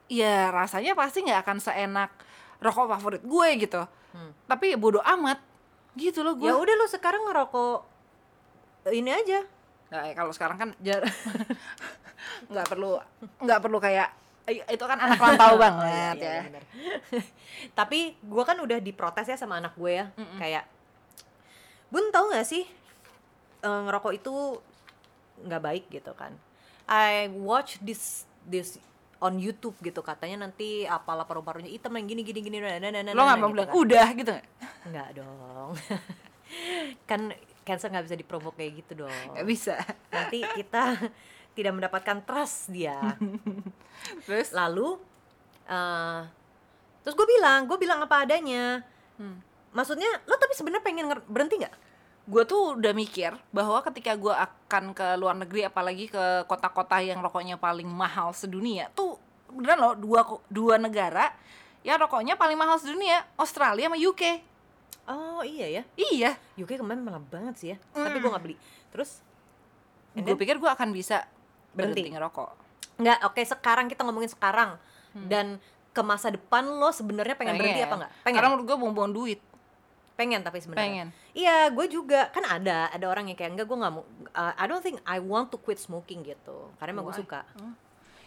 ya 0.07 0.49
rasanya 0.49 0.95
pasti 0.95 1.21
nggak 1.21 1.43
akan 1.43 1.59
seenak 1.59 2.11
rokok 2.63 2.87
favorit 2.89 3.23
gue 3.23 3.49
gitu 3.59 3.83
Hmm. 4.13 4.29
tapi 4.45 4.71
ya 4.71 4.77
bodo 4.77 5.01
amat 5.01 5.41
gitu 5.95 6.21
loh 6.21 6.33
gue 6.35 6.45
Ya 6.45 6.53
udah 6.55 6.75
lo 6.75 6.85
sekarang 6.85 7.25
ngerokok 7.25 7.81
ini 8.91 9.09
aja. 9.09 9.41
Nah, 9.89 10.05
kalau 10.13 10.29
sekarang 10.31 10.57
kan 10.57 10.69
jar- 10.79 11.05
nggak 12.53 12.67
perlu 12.67 13.01
nggak 13.39 13.57
perlu 13.59 13.79
kayak 13.79 14.09
"Ih, 14.45 14.61
itu 14.67 14.83
kan 14.83 14.99
anak 14.99 15.17
rantau 15.23 15.55
banget 15.55 15.87
Iya, 15.87 16.13
ya. 16.19 16.33
iya, 16.35 16.43
bener. 16.45 16.65
Tapi 17.79 17.99
gue 18.19 18.43
kan 18.43 18.59
udah 18.59 18.79
diprotes 18.79 19.25
ya 19.25 19.37
sama 19.37 19.57
anak 19.57 19.73
gue 19.75 19.93
ya. 19.95 20.07
Kayak, 20.37 20.69
Bun 21.89 22.11
tahu 22.11 22.29
nggak 22.29 22.45
sih 22.45 22.65
eh, 23.63 23.81
ngerokok 23.83 24.13
itu 24.13 24.35
nggak 25.41 25.63
baik 25.63 25.85
gitu 25.89 26.13
kan. 26.13 26.37
I 26.85 27.31
watch 27.33 27.81
this 27.81 28.25
this 28.43 28.77
on 29.23 29.39
YouTube 29.39 29.79
gitu 29.79 30.03
katanya 30.03 30.51
nanti 30.51 30.83
apalah 30.83 31.23
paru-parunya 31.23 31.71
hitam 31.71 31.95
yang 31.95 32.11
gini 32.11 32.23
gini 32.27 32.41
gini 32.43 32.59
nah, 32.59 32.77
nah, 32.83 32.91
nah, 32.91 33.03
nah, 33.07 33.13
Lo 33.15 33.23
nggak 33.23 33.39
nah, 33.39 33.43
mau 33.47 33.49
gitu 33.49 33.55
bilang 33.55 33.71
kan. 33.71 33.83
udah 33.87 34.07
gitu 34.19 34.31
nggak? 34.35 34.47
Enggak 34.91 35.09
dong. 35.15 35.71
kan 37.11 37.21
cancer 37.63 37.89
nggak 37.95 38.05
bisa 38.11 38.17
diprovok 38.19 38.55
kayak 38.59 38.73
gitu 38.83 39.07
dong. 39.07 39.23
Nggak 39.33 39.47
bisa. 39.47 39.79
Nanti 40.11 40.43
kita 40.43 40.99
tidak 41.57 41.73
mendapatkan 41.79 42.19
trust 42.27 42.75
dia. 42.75 42.99
Terus 44.27 44.51
Lalu 44.51 44.99
eh 45.71 46.21
terus 47.03 47.19
gue 47.19 47.27
bilang, 47.27 47.67
gue 47.67 47.79
bilang 47.79 47.99
apa 48.03 48.23
adanya. 48.27 48.83
Hmm. 49.19 49.43
Maksudnya 49.75 50.23
lo 50.27 50.39
tapi 50.39 50.55
sebenarnya 50.55 50.83
pengen 50.87 51.07
berhenti 51.27 51.59
nggak? 51.59 51.75
Gue 52.23 52.43
tuh 52.47 52.79
udah 52.79 52.93
mikir 52.95 53.35
bahwa 53.51 53.83
ketika 53.83 54.15
gue 54.15 54.31
akan 54.31 54.95
ke 54.95 55.07
luar 55.19 55.35
negeri 55.35 55.67
apalagi 55.67 56.07
ke 56.07 56.47
kota-kota 56.47 57.03
yang 57.03 57.19
rokoknya 57.19 57.59
paling 57.59 57.91
mahal 57.91 58.31
sedunia 58.31 58.87
tuh 58.95 59.19
beneran 59.51 59.79
loh 59.83 59.95
dua 59.99 60.21
dua 60.47 60.79
negara 60.79 61.35
yang 61.83 61.99
rokoknya 61.99 62.39
paling 62.39 62.55
mahal 62.55 62.79
sedunia 62.79 63.27
Australia 63.35 63.91
sama 63.91 63.99
UK 63.99 64.53
Oh 65.03 65.43
iya 65.43 65.67
ya. 65.67 65.83
iya 65.99 66.39
UK 66.55 66.79
kemarin 66.79 67.03
malah 67.03 67.19
banget 67.19 67.55
sih 67.59 67.69
ya. 67.75 67.77
Mm. 67.91 68.07
Tapi 68.07 68.17
gue 68.23 68.31
nggak 68.31 68.45
beli. 68.47 68.57
Terus 68.95 69.19
gue 70.15 70.37
pikir 70.39 70.63
gue 70.63 70.71
akan 70.71 70.95
bisa 70.95 71.27
Berhenti. 71.75 72.07
berhenti 72.07 72.11
ngerokok 72.15 72.49
nggak 73.01 73.19
oke 73.25 73.41
sekarang 73.43 73.87
kita 73.89 74.05
ngomongin 74.05 74.29
sekarang 74.29 74.77
dan 75.29 75.57
ke 75.93 76.01
masa 76.01 76.33
depan 76.33 76.65
lo 76.65 76.89
sebenarnya 76.89 77.37
pengen, 77.37 77.57
berhenti 77.61 77.85
apa 77.85 77.97
nggak? 78.01 78.13
Pengen. 78.25 78.37
karena 78.37 78.49
menurut 78.49 78.65
gue 78.65 78.77
buang-buang 78.81 79.13
duit 79.13 79.41
pengen 80.13 80.41
tapi 80.45 80.61
sebenarnya. 80.61 80.83
pengen 80.83 81.09
Iya, 81.33 81.73
gue 81.73 81.87
juga 81.89 82.29
kan 82.29 82.45
ada 82.45 82.93
ada 82.93 83.07
orang 83.09 83.33
yang 83.33 83.37
kayak 83.39 83.57
enggak 83.57 83.67
gue 83.67 83.79
nggak 83.81 83.93
mau. 83.93 84.05
uh, 84.37 84.53
I 84.55 84.65
don't 84.69 84.85
think 84.85 85.01
I 85.09 85.19
want 85.19 85.49
to 85.53 85.59
quit 85.59 85.81
smoking 85.81 86.21
gitu. 86.23 86.69
Karena 86.77 86.93
emang 86.93 87.09
gue 87.09 87.17
suka. 87.17 87.43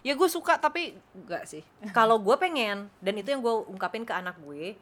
ya 0.05 0.13
gue 0.13 0.29
suka 0.29 0.61
tapi 0.61 0.93
enggak 1.17 1.49
sih 1.49 1.65
Kalau 1.97 2.21
gue 2.21 2.35
pengen 2.37 2.93
dan 3.01 3.13
itu 3.17 3.33
yang 3.33 3.41
gue 3.41 3.55
ungkapin 3.69 4.05
ke 4.05 4.13
anak 4.13 4.37
gue, 4.41 4.77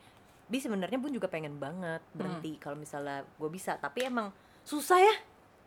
bi 0.48 0.58
sebenarnya 0.60 1.00
bun 1.00 1.12
juga 1.12 1.32
pengen 1.32 1.56
banget 1.60 2.04
berhenti 2.12 2.56
kalau 2.60 2.76
misalnya 2.80 3.24
gue 3.26 3.50
bisa. 3.52 3.76
Tapi 3.80 4.08
emang 4.08 4.32
susah 4.64 5.00
ya, 5.00 5.16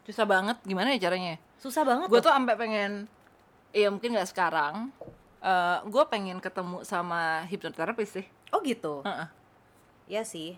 susah 0.09 0.25
banget 0.25 0.57
gimana 0.65 0.97
ya 0.97 1.09
caranya 1.09 1.37
susah 1.61 1.85
banget. 1.85 2.09
gue 2.09 2.21
tuh 2.21 2.33
sampai 2.33 2.57
pengen 2.57 3.05
ya 3.77 3.93
mungkin 3.93 4.17
nggak 4.17 4.29
sekarang 4.33 4.89
eh 5.45 5.79
gue 5.85 6.05
pengen 6.09 6.41
ketemu 6.41 6.81
sama 6.81 7.45
hipnoterapis 7.45 8.21
sih 8.21 8.27
Oh 8.55 8.61
gitu. 8.63 9.03
Heeh. 9.03 9.29
Iya 10.07 10.23
sih. 10.23 10.55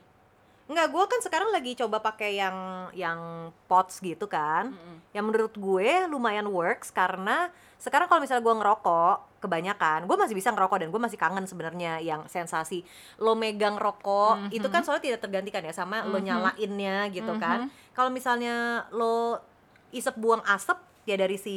Enggak, 0.68 0.86
gue 0.92 1.04
kan 1.08 1.20
sekarang 1.24 1.48
lagi 1.48 1.72
coba 1.80 2.04
pakai 2.04 2.36
yang 2.36 2.56
yang 2.92 3.50
pots 3.64 4.04
gitu 4.04 4.28
kan. 4.28 4.76
Yang 5.16 5.24
menurut 5.24 5.54
gue 5.56 5.88
lumayan 6.12 6.44
works 6.44 6.92
karena 6.92 7.48
sekarang 7.80 8.04
kalau 8.04 8.20
misalnya 8.20 8.44
gue 8.44 8.52
ngerokok 8.52 9.40
kebanyakan, 9.40 10.04
gue 10.04 10.16
masih 10.18 10.36
bisa 10.36 10.52
ngerokok 10.52 10.84
dan 10.84 10.88
gue 10.92 11.00
masih 11.00 11.16
kangen 11.16 11.46
sebenarnya 11.48 12.02
yang 12.04 12.26
sensasi 12.28 12.84
lo 13.16 13.32
megang 13.32 13.80
rokok 13.80 14.52
itu 14.52 14.66
kan 14.68 14.84
soalnya 14.84 15.14
tidak 15.14 15.20
tergantikan 15.24 15.64
ya 15.64 15.72
sama 15.72 16.04
lo 16.04 16.20
nyalainnya 16.20 17.08
gitu 17.16 17.32
kan. 17.40 17.72
Kalau 17.96 18.12
misalnya 18.12 18.84
lo 18.92 19.40
isep 19.88 20.12
buang 20.20 20.44
asap 20.44 20.76
ya 21.08 21.16
dari 21.16 21.40
si 21.40 21.56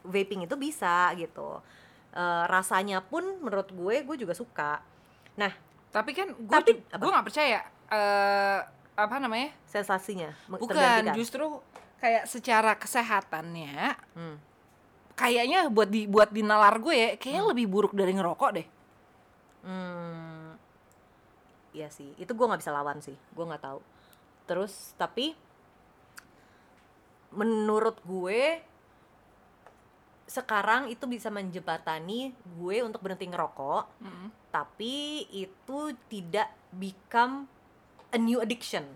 vaping 0.00 0.48
itu 0.48 0.56
bisa 0.56 1.12
gitu. 1.12 1.60
Eh, 2.16 2.44
rasanya 2.48 3.04
pun 3.04 3.44
menurut 3.44 3.68
gue 3.68 4.00
gue 4.00 4.16
juga 4.16 4.32
suka. 4.32 4.80
Nah, 5.36 5.52
tapi 5.92 6.16
kan 6.16 6.32
gue 6.32 6.48
Tapi- 6.56 6.80
gue 6.88 7.10
nggak 7.12 7.26
percaya 7.28 7.60
eh 7.86 8.60
apa 8.96 9.16
namanya 9.20 9.52
sensasinya 9.64 10.32
bukan 10.48 10.72
tergantikan. 10.72 11.14
justru 11.14 11.46
kayak 11.96 12.24
secara 12.24 12.72
kesehatannya 12.74 13.94
Hmm. 14.12 14.36
kayaknya 15.12 15.68
buat 15.68 15.88
di 15.88 16.04
buat 16.04 16.28
di 16.28 16.40
nalar 16.40 16.76
gue 16.76 16.94
ya 16.94 17.10
kayaknya 17.14 17.44
lebih 17.46 17.66
buruk 17.66 17.92
dari 17.92 18.12
ngerokok 18.12 18.50
deh 18.52 18.68
Hmm, 19.66 20.54
iya 21.74 21.90
sih. 21.90 22.14
Itu 22.14 22.38
gue 22.38 22.46
nggak 22.46 22.62
bisa 22.62 22.70
lawan 22.70 23.02
sih. 23.02 23.18
Gue 23.34 23.42
nggak 23.42 23.66
tahu. 23.66 23.82
Terus 24.46 24.94
tapi 24.94 25.34
menurut 27.34 27.98
gue 28.06 28.62
sekarang 30.26 30.86
itu 30.86 31.06
bisa 31.06 31.30
menjembatani 31.30 32.30
gue 32.58 32.76
untuk 32.82 33.02
berhenti 33.02 33.26
ngerokok, 33.26 33.84
Mm-mm. 33.98 34.28
tapi 34.50 35.26
itu 35.30 35.78
tidak 36.06 36.46
become 36.70 37.50
a 38.16 38.18
new 38.18 38.40
addiction. 38.40 38.88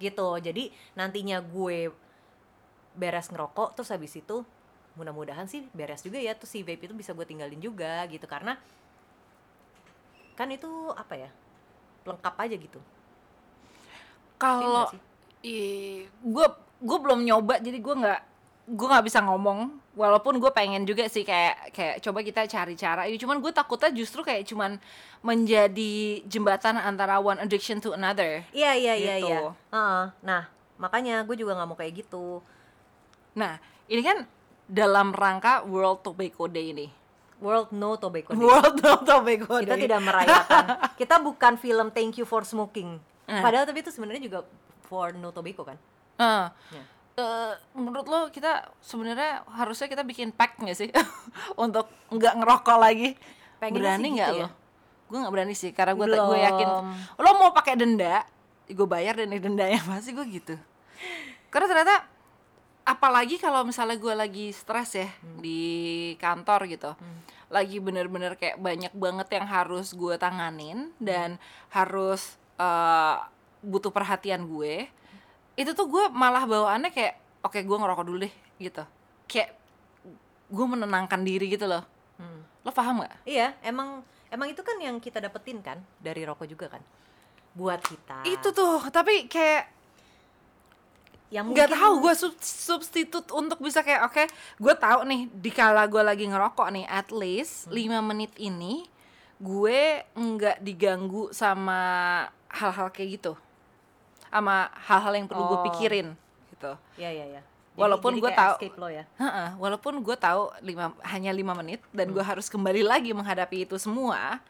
Gitu. 0.00 0.28
Jadi 0.40 0.72
nantinya 0.96 1.44
gue 1.44 1.92
beres 2.96 3.28
ngerokok 3.28 3.76
terus 3.76 3.92
habis 3.92 4.16
itu 4.16 4.40
mudah-mudahan 4.96 5.44
sih 5.44 5.68
beres 5.76 6.00
juga 6.00 6.16
ya 6.16 6.32
tuh 6.32 6.48
si 6.48 6.64
vape 6.64 6.88
itu 6.88 6.96
bisa 6.96 7.12
gue 7.12 7.28
tinggalin 7.28 7.60
juga 7.60 8.08
gitu 8.08 8.24
karena 8.24 8.56
kan 10.32 10.48
itu 10.48 10.68
apa 10.96 11.28
ya 11.28 11.30
lengkap 12.08 12.34
aja 12.40 12.56
gitu 12.56 12.80
kalau 14.40 14.88
nggak 14.88 14.96
sih? 14.96 16.08
gue 16.08 16.46
gue 16.80 16.98
belum 17.04 17.20
nyoba 17.28 17.60
jadi 17.60 17.76
gue 17.76 17.94
nggak 18.00 18.20
gue 18.66 18.82
nggak 18.84 19.06
bisa 19.06 19.22
ngomong 19.22 19.70
walaupun 19.94 20.36
gue 20.36 20.50
pengen 20.50 20.82
juga 20.82 21.06
sih 21.06 21.22
kayak 21.22 21.70
kayak 21.70 21.94
coba 22.00 22.18
kita 22.20 22.42
cari 22.44 22.74
cara 22.74 23.06
ini 23.06 23.14
cuman 23.14 23.38
gue 23.38 23.48
takutnya 23.48 23.94
justru 23.94 24.20
kayak 24.20 24.42
cuman 24.44 24.82
menjadi 25.22 25.94
jembatan 26.24 26.74
antara 26.76 27.16
one 27.16 27.38
addiction 27.38 27.78
to 27.78 27.90
another 27.92 28.42
iya 28.50 28.74
iya 28.74 28.94
iya 28.94 29.14
Gitu. 29.16 29.28
iya 29.28 29.38
Heeh. 29.70 30.04
nah 30.20 30.42
makanya 30.76 31.22
gue 31.22 31.36
juga 31.36 31.54
nggak 31.54 31.68
mau 31.68 31.74
kayak 31.74 31.94
gitu 31.96 32.42
nah 33.32 33.56
ini 33.86 34.02
kan 34.02 34.26
dalam 34.66 35.10
rangka 35.10 35.62
World 35.62 36.02
Tobacco 36.02 36.46
Day 36.46 36.70
ini 36.70 36.86
World 37.36 37.70
No 37.70 37.94
Tobacco 37.94 38.32
Day. 38.32 38.40
World 38.40 38.76
No 38.80 38.94
Tobacco 39.00 39.60
kita 39.60 39.72
Day 39.72 39.82
tidak 39.84 40.00
merayakan 40.02 40.64
kita 41.00 41.14
bukan 41.18 41.54
film 41.54 41.88
Thank 41.90 42.18
You 42.18 42.24
for 42.24 42.42
Smoking 42.42 42.98
Eh. 43.26 43.38
padahal 43.38 43.62
tapi 43.62 43.80
itu 43.80 43.90
sebenarnya 43.90 44.22
juga 44.22 44.42
for 44.82 45.10
No 45.12 45.30
Tobacco 45.30 45.62
kan 45.62 45.78
Ya. 46.16 46.82
Eh, 47.16 47.52
menurut 47.72 48.06
lo 48.06 48.20
kita 48.28 48.68
sebenarnya 48.78 49.44
harusnya 49.48 49.88
kita 49.88 50.04
bikin 50.04 50.30
pack 50.30 50.60
nggak 50.60 50.76
sih? 50.76 50.90
Untuk 51.64 51.88
nggak 52.08 52.34
ngerokok 52.36 52.76
lagi. 52.76 53.16
Pengennya 53.56 53.80
berani 53.96 54.08
nggak 54.20 54.30
gitu 54.30 54.38
lo? 54.38 54.48
ya. 54.48 54.50
gue 55.06 55.18
nggak 55.22 55.34
berani 55.38 55.54
sih 55.54 55.70
karena 55.70 55.94
gue 55.94 56.06
gue 56.10 56.38
yakin 56.42 56.68
lo 57.14 57.30
mau 57.38 57.54
pakai 57.54 57.78
denda 57.78 58.26
gue 58.66 58.86
bayar 58.90 59.14
dan 59.14 59.30
dendanya 59.30 59.78
pasti 59.86 60.10
gue 60.10 60.26
gitu. 60.28 60.54
Karena 61.48 61.66
ternyata 61.70 61.96
apalagi 62.82 63.38
kalau 63.38 63.62
misalnya 63.62 63.98
gue 63.98 64.14
lagi 64.14 64.46
stres 64.50 64.94
ya 64.94 65.06
Hmm. 65.10 65.38
di 65.42 65.62
kantor 66.18 66.70
gitu 66.70 66.94
lagi 67.46 67.78
bener-bener 67.78 68.34
kayak 68.34 68.58
banyak 68.58 68.90
banget 68.94 69.26
yang 69.30 69.46
harus 69.46 69.94
gue 69.94 70.14
tanganin 70.18 70.90
dan 70.98 71.38
harus 71.70 72.34
eh, 72.58 73.16
butuh 73.62 73.90
perhatian 73.90 74.46
gue 74.46 74.90
itu 75.56 75.72
tuh 75.72 75.88
gue 75.88 76.04
malah 76.12 76.44
bawaannya 76.44 76.92
kayak 76.92 77.14
oke 77.42 77.58
gue 77.58 77.76
ngerokok 77.76 78.04
dulu 78.04 78.18
deh 78.22 78.34
gitu 78.56 78.84
kayak 79.24 79.56
gue 80.46 80.66
menenangkan 80.66 81.20
diri 81.20 81.50
gitu 81.50 81.66
loh 81.66 81.82
Hmm. 82.16 82.40
lo 82.64 82.72
paham 82.72 83.04
gak? 83.04 83.12
Iya, 83.28 83.52
emang 83.60 84.00
emang 84.32 84.48
itu 84.48 84.64
kan 84.64 84.80
yang 84.80 84.96
kita 84.96 85.20
dapetin 85.20 85.60
kan 85.60 85.76
dari 86.00 86.24
rokok 86.24 86.48
juga 86.48 86.72
kan. 86.72 86.80
Buat 87.52 87.84
kita. 87.84 88.24
itu 88.24 88.48
tuh 88.52 88.80
tapi 88.88 89.28
kayak 89.28 89.68
yang 91.28 91.52
nggak 91.52 91.76
tahu 91.76 92.00
gue 92.00 92.14
substitut 92.40 93.28
untuk 93.34 93.58
bisa 93.58 93.82
kayak 93.82 94.06
oke 94.06 94.22
gue 94.56 94.74
tahu 94.78 95.00
nih 95.04 95.20
dikala 95.28 95.84
gue 95.84 95.98
lagi 96.00 96.24
ngerokok 96.24 96.68
nih 96.70 96.86
at 96.86 97.10
least 97.10 97.66
5 97.68 97.76
menit 98.00 98.32
ini 98.38 98.86
gue 99.36 99.80
nggak 100.14 100.62
diganggu 100.62 101.34
sama 101.34 101.76
hal-hal 102.48 102.88
kayak 102.88 103.20
gitu 103.20 103.32
sama 104.36 104.56
hal-hal 104.82 105.12
yang 105.14 105.26
perlu 105.26 105.44
gue 105.46 105.58
Oh. 105.58 105.66
pikirin 105.66 106.08
gitu 106.50 106.72
Iya, 106.94 107.10
iya, 107.10 107.26
iya. 107.30 107.42
Walaupun 107.74 108.16
kayak 108.16 108.32
tahu- 108.32 108.88
ya. 108.88 109.04
Walaupun 109.54 110.00
gue 110.00 110.16
tahu 110.16 110.48
lima, 110.60 110.96
hanya 111.04 111.28
lima 111.30 111.52
menit 111.52 111.84
dan 111.90 112.08
gue 112.08 112.20
harus 112.20 112.46
kembali 112.46 112.80
lagi 112.80 113.12
menghadapi 113.12 113.64
itu 113.64 113.76
semua 113.76 114.40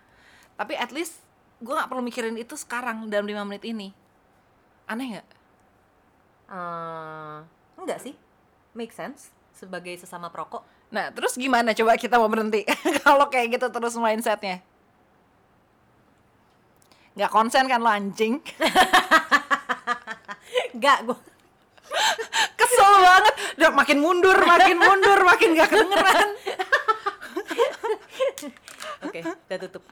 tapi 0.55 0.72
at 0.72 0.88
least 0.88 1.18
gue 1.59 1.70
nggak 1.70 1.87
perlu 1.87 2.01
mikirin 2.01 2.35
itu 2.35 2.55
sekarang 2.55 3.07
dalam 3.07 3.25
lima 3.25 3.42
menit 3.42 3.62
ini 3.62 3.90
aneh 4.85 5.07
nggak 5.12 5.29
Eh, 6.46 7.38
enggak 7.77 7.99
sih. 7.99 8.14
Make 8.70 8.92
sense 8.92 9.35
sebagai 9.51 9.90
sesama 9.96 10.29
perokok. 10.29 10.62
Nah, 10.87 11.11
terus 11.11 11.35
gimana 11.35 11.72
coba 11.72 11.99
kita 11.99 12.14
mau 12.14 12.29
berhenti 12.29 12.62
kalau 13.03 13.27
kayak 13.27 13.59
gitu 13.59 13.66
terus 13.66 13.99
mindsetnya? 13.99 14.62
Nggak 17.12 17.33
konsen 17.33 17.66
kan 17.66 17.81
lo 17.81 17.90
anjing? 17.90 18.38
Enggak, 20.76 21.08
gua 21.08 21.16
Kesel 22.60 22.92
banget. 23.00 23.34
Udah 23.56 23.70
makin 23.72 23.98
mundur, 24.04 24.36
makin 24.36 24.76
mundur, 24.76 25.18
makin 25.24 25.56
gak 25.56 25.72
kedengeran. 25.72 26.28
Oke, 29.08 29.24
udah 29.24 29.58
tutup. 29.64 29.84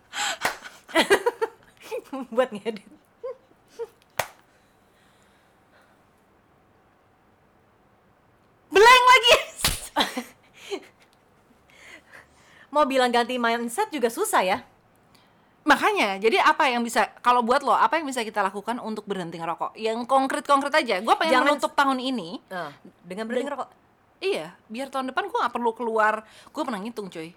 Buat 2.37 2.53
ngedit. 2.53 2.85
Blank 8.69 9.05
lagi. 9.09 9.37
Mau 12.75 12.85
bilang 12.85 13.09
ganti 13.09 13.39
mindset 13.41 13.89
juga 13.89 14.11
susah 14.13 14.43
ya. 14.45 14.59
Makanya, 15.65 16.21
jadi 16.21 16.45
apa 16.45 16.69
yang 16.69 16.85
bisa 16.85 17.09
kalau 17.25 17.41
buat 17.41 17.65
lo, 17.65 17.73
apa 17.73 17.97
yang 17.97 18.05
bisa 18.05 18.21
kita 18.21 18.45
lakukan 18.45 18.77
untuk 18.85 19.09
berhenti 19.09 19.41
ngerokok? 19.41 19.73
Yang 19.81 20.05
konkret-konkret 20.05 20.77
aja. 20.77 21.01
Gue 21.01 21.17
pengen 21.17 21.41
Jangan- 21.41 21.49
menutup 21.57 21.73
tahun 21.73 21.99
ini. 22.05 22.37
Eh, 22.53 22.71
dengan 23.01 23.25
berhenti 23.25 23.49
ngerokok. 23.49 23.69
Iya, 24.21 24.53
biar 24.69 24.93
tahun 24.93 25.13
depan 25.13 25.29
gue 25.33 25.39
gak 25.41 25.55
perlu 25.57 25.73
keluar. 25.73 26.25
Gue 26.53 26.63
pernah 26.69 26.81
ngitung, 26.81 27.09
coy. 27.09 27.33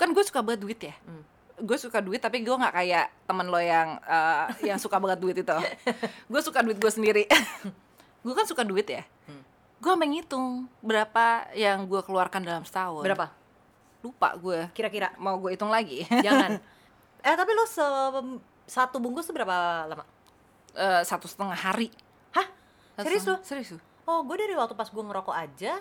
Kan 0.00 0.16
gue 0.16 0.24
suka 0.24 0.40
banget 0.40 0.64
duit 0.64 0.80
ya. 0.80 0.96
Hmm. 1.04 1.22
Gue 1.60 1.76
suka 1.76 2.00
duit, 2.00 2.18
tapi 2.24 2.40
gue 2.40 2.56
nggak 2.56 2.74
kayak 2.74 3.06
temen 3.28 3.46
lo 3.52 3.60
yang 3.60 4.00
eh, 4.00 4.72
yang 4.72 4.80
suka 4.80 4.96
banget 4.96 5.20
duit 5.20 5.36
itu. 5.44 5.56
gue 6.32 6.40
suka 6.40 6.64
duit 6.64 6.80
gue 6.80 6.92
sendiri. 6.92 7.24
gue 8.24 8.34
kan 8.34 8.48
suka 8.48 8.64
duit 8.64 8.88
ya. 8.88 9.04
Hmm. 9.28 9.44
Gue 9.76 9.90
sampai 9.92 10.08
ngitung 10.08 10.72
berapa 10.80 11.52
yang 11.52 11.84
gue 11.84 12.00
keluarkan 12.00 12.40
dalam 12.40 12.64
setahun. 12.64 13.04
Berapa? 13.04 13.28
Lupa 14.00 14.32
gue. 14.40 14.72
Kira-kira. 14.72 15.12
Mau 15.20 15.36
gue 15.36 15.52
hitung 15.52 15.68
lagi. 15.68 16.08
Jangan. 16.08 16.56
eh, 17.22 17.34
tapi 17.34 17.50
lo 17.52 17.64
se 17.64 17.84
satu 18.62 19.02
bungkus 19.02 19.26
tuh 19.26 19.34
berapa 19.34 19.86
lama? 19.86 20.04
Eh, 20.72 21.02
satu 21.02 21.26
setengah 21.26 21.56
hari. 21.56 21.90
Hah? 22.32 22.46
Satu 22.96 23.06
Serius 23.06 23.24
lo? 23.26 23.36
Serius 23.42 23.68
lu? 23.76 23.80
Oh, 24.02 24.20
gue 24.22 24.34
dari 24.34 24.54
waktu 24.54 24.74
pas 24.74 24.90
gue 24.90 24.98
ngerokok 24.98 25.30
aja, 25.30 25.78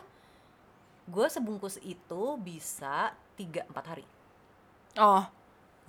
gue 1.10 1.28
sebungkus 1.28 1.82
itu 1.82 2.24
bisa 2.38 3.10
3-4 3.34 3.90
hari. 3.90 4.06
Oh, 5.00 5.26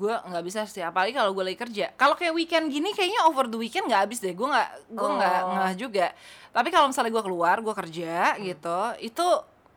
gue 0.00 0.14
nggak 0.14 0.44
bisa 0.46 0.64
sih. 0.64 0.80
Apalagi 0.80 1.12
kalau 1.12 1.36
gue 1.36 1.44
lagi 1.44 1.58
kerja. 1.58 1.92
Kalau 1.92 2.16
kayak 2.16 2.32
weekend 2.32 2.72
gini, 2.72 2.96
kayaknya 2.96 3.28
over 3.28 3.44
the 3.50 3.58
weekend 3.60 3.84
nggak 3.84 4.08
habis 4.08 4.22
deh. 4.22 4.32
Gue 4.32 4.48
nggak, 4.48 4.68
gue 4.96 5.08
nggak 5.12 5.38
Oh. 5.44 5.50
ngeh 5.60 5.74
juga. 5.76 6.06
Tapi 6.54 6.68
kalau 6.72 6.88
misalnya 6.88 7.12
gue 7.12 7.24
keluar, 7.24 7.56
gue 7.60 7.74
kerja 7.74 8.14
gitu, 8.40 8.78
itu 9.02 9.26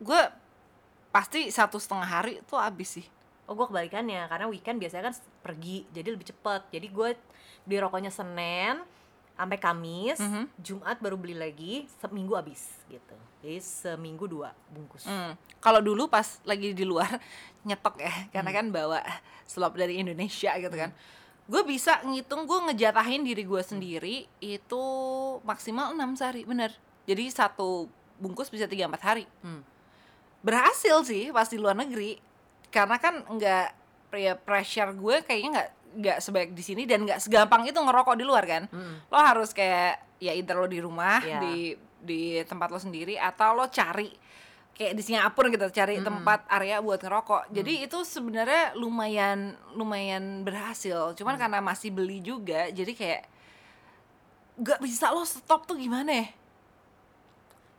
gue 0.00 0.20
pasti 1.12 1.48
satu 1.48 1.76
setengah 1.76 2.08
hari 2.08 2.32
itu 2.40 2.54
habis 2.56 3.00
sih. 3.00 3.06
Oh, 3.46 3.54
gue 3.54 3.66
kebalikannya, 3.66 4.26
karena 4.26 4.46
weekend 4.50 4.78
biasanya 4.78 5.10
kan 5.10 5.14
pergi, 5.40 5.86
jadi 5.94 6.10
lebih 6.10 6.26
cepet. 6.26 6.62
Jadi 6.74 6.86
gue 6.90 7.08
beli 7.62 7.78
rokoknya 7.78 8.10
Senin 8.10 8.82
sampai 9.36 9.58
Kamis, 9.60 10.18
Mhm. 10.18 10.42
Jumat 10.58 10.96
baru 10.98 11.14
beli 11.14 11.36
lagi, 11.36 11.86
seminggu 12.00 12.34
habis 12.34 12.72
gitu. 12.88 13.14
Jadi 13.44 13.62
seminggu 13.62 14.26
dua 14.26 14.50
bungkus. 14.66 15.06
Hmm. 15.06 15.36
Kalau 15.60 15.78
dulu 15.78 16.08
pas 16.08 16.40
lagi 16.42 16.72
di 16.72 16.82
luar 16.82 17.06
nyetok 17.68 18.00
ya, 18.00 18.14
karena 18.32 18.50
kan 18.50 18.66
bawa 18.72 18.98
slop 19.46 19.76
dari 19.76 20.00
Indonesia 20.00 20.50
gitu 20.58 20.72
kan. 20.72 20.90
Gue 21.46 21.62
bisa 21.62 22.02
ngitung 22.02 22.50
gue 22.50 22.58
ngejatahin 22.66 23.22
diri 23.22 23.46
gue 23.46 23.62
sendiri 23.62 24.26
itu 24.42 24.82
maksimal 25.46 25.94
6 25.94 26.18
sehari, 26.18 26.42
bener. 26.42 26.74
Jadi 27.06 27.30
satu 27.30 27.86
bungkus 28.18 28.50
bisa 28.50 28.66
3 28.66 28.90
4 28.90 28.98
hari. 28.98 29.24
Hmm. 29.46 29.62
Berhasil 30.42 31.06
sih 31.06 31.30
pas 31.30 31.46
di 31.46 31.58
luar 31.58 31.78
negeri. 31.78 32.18
Karena 32.76 33.00
kan 33.00 33.24
nggak 33.24 33.66
ya 34.12 34.36
pressure 34.36 34.92
gue 34.92 35.24
kayaknya 35.24 35.50
nggak 35.56 35.68
nggak 35.96 36.18
sebaik 36.20 36.50
di 36.52 36.60
sini 36.60 36.84
dan 36.84 37.08
nggak 37.08 37.24
segampang 37.24 37.64
itu 37.64 37.80
ngerokok 37.80 38.20
di 38.20 38.24
luar 38.28 38.44
kan. 38.44 38.68
Hmm. 38.68 39.00
Lo 39.08 39.16
harus 39.16 39.56
kayak 39.56 40.20
ya 40.20 40.36
either 40.36 40.60
lo 40.60 40.68
di 40.68 40.80
rumah 40.84 41.24
Iya. 41.24 41.40
di 41.40 41.56
di 41.96 42.20
tempat 42.44 42.68
lo 42.68 42.76
sendiri 42.76 43.16
atau 43.16 43.56
lo 43.56 43.72
cari 43.72 44.12
kayak 44.76 44.92
di 44.92 45.00
Singapura 45.00 45.48
gitu 45.48 45.72
cari 45.72 46.04
tempat 46.04 46.44
area 46.52 46.84
buat 46.84 47.00
ngerokok. 47.00 47.48
Jadi 47.48 47.88
itu 47.88 48.04
sebenarnya 48.04 48.76
lumayan 48.76 49.56
lumayan 49.72 50.44
berhasil. 50.44 51.16
Cuman 51.16 51.40
karena 51.40 51.64
masih 51.64 51.88
beli 51.96 52.20
juga 52.20 52.68
jadi 52.68 52.92
kayak 52.92 53.22
nggak 54.60 54.80
bisa 54.84 55.12
lo 55.16 55.24
stop 55.24 55.64
tuh 55.64 55.80
gimana 55.80 56.12
ya? 56.12 56.26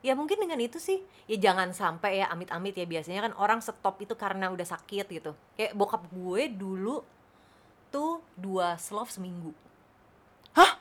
Ya 0.07 0.15
mungkin 0.15 0.39
dengan 0.39 0.55
itu 0.63 0.79
sih, 0.79 1.03
ya 1.27 1.35
jangan 1.35 1.75
sampai 1.75 2.23
ya 2.23 2.31
amit-amit 2.31 2.71
ya 2.79 2.87
biasanya 2.87 3.27
kan 3.27 3.33
orang 3.35 3.59
stop 3.59 3.99
itu 3.99 4.15
karena 4.15 4.47
udah 4.47 4.63
sakit 4.63 5.03
gitu. 5.11 5.35
Kayak 5.59 5.75
bokap 5.75 6.07
gue 6.07 6.47
dulu 6.47 7.03
tuh 7.91 8.23
dua 8.39 8.79
slov 8.79 9.11
seminggu. 9.11 9.51
Hah? 10.55 10.79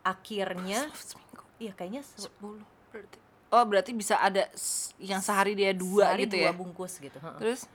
Akhirnya, 0.00 0.88
Seminggu 0.96 1.44
iya 1.60 1.76
kayaknya 1.76 2.00
se- 2.00 2.24
10 2.24 2.64
berarti. 2.88 3.18
Oh, 3.52 3.64
berarti 3.68 3.92
bisa 3.92 4.16
ada 4.16 4.48
yang 4.96 5.20
sehari 5.20 5.52
dia 5.52 5.76
dua 5.76 6.08
sehari 6.16 6.24
gitu 6.24 6.40
dua 6.40 6.48
ya. 6.48 6.52
bungkus 6.56 6.96
gitu. 6.96 7.20
Terus 7.36 7.68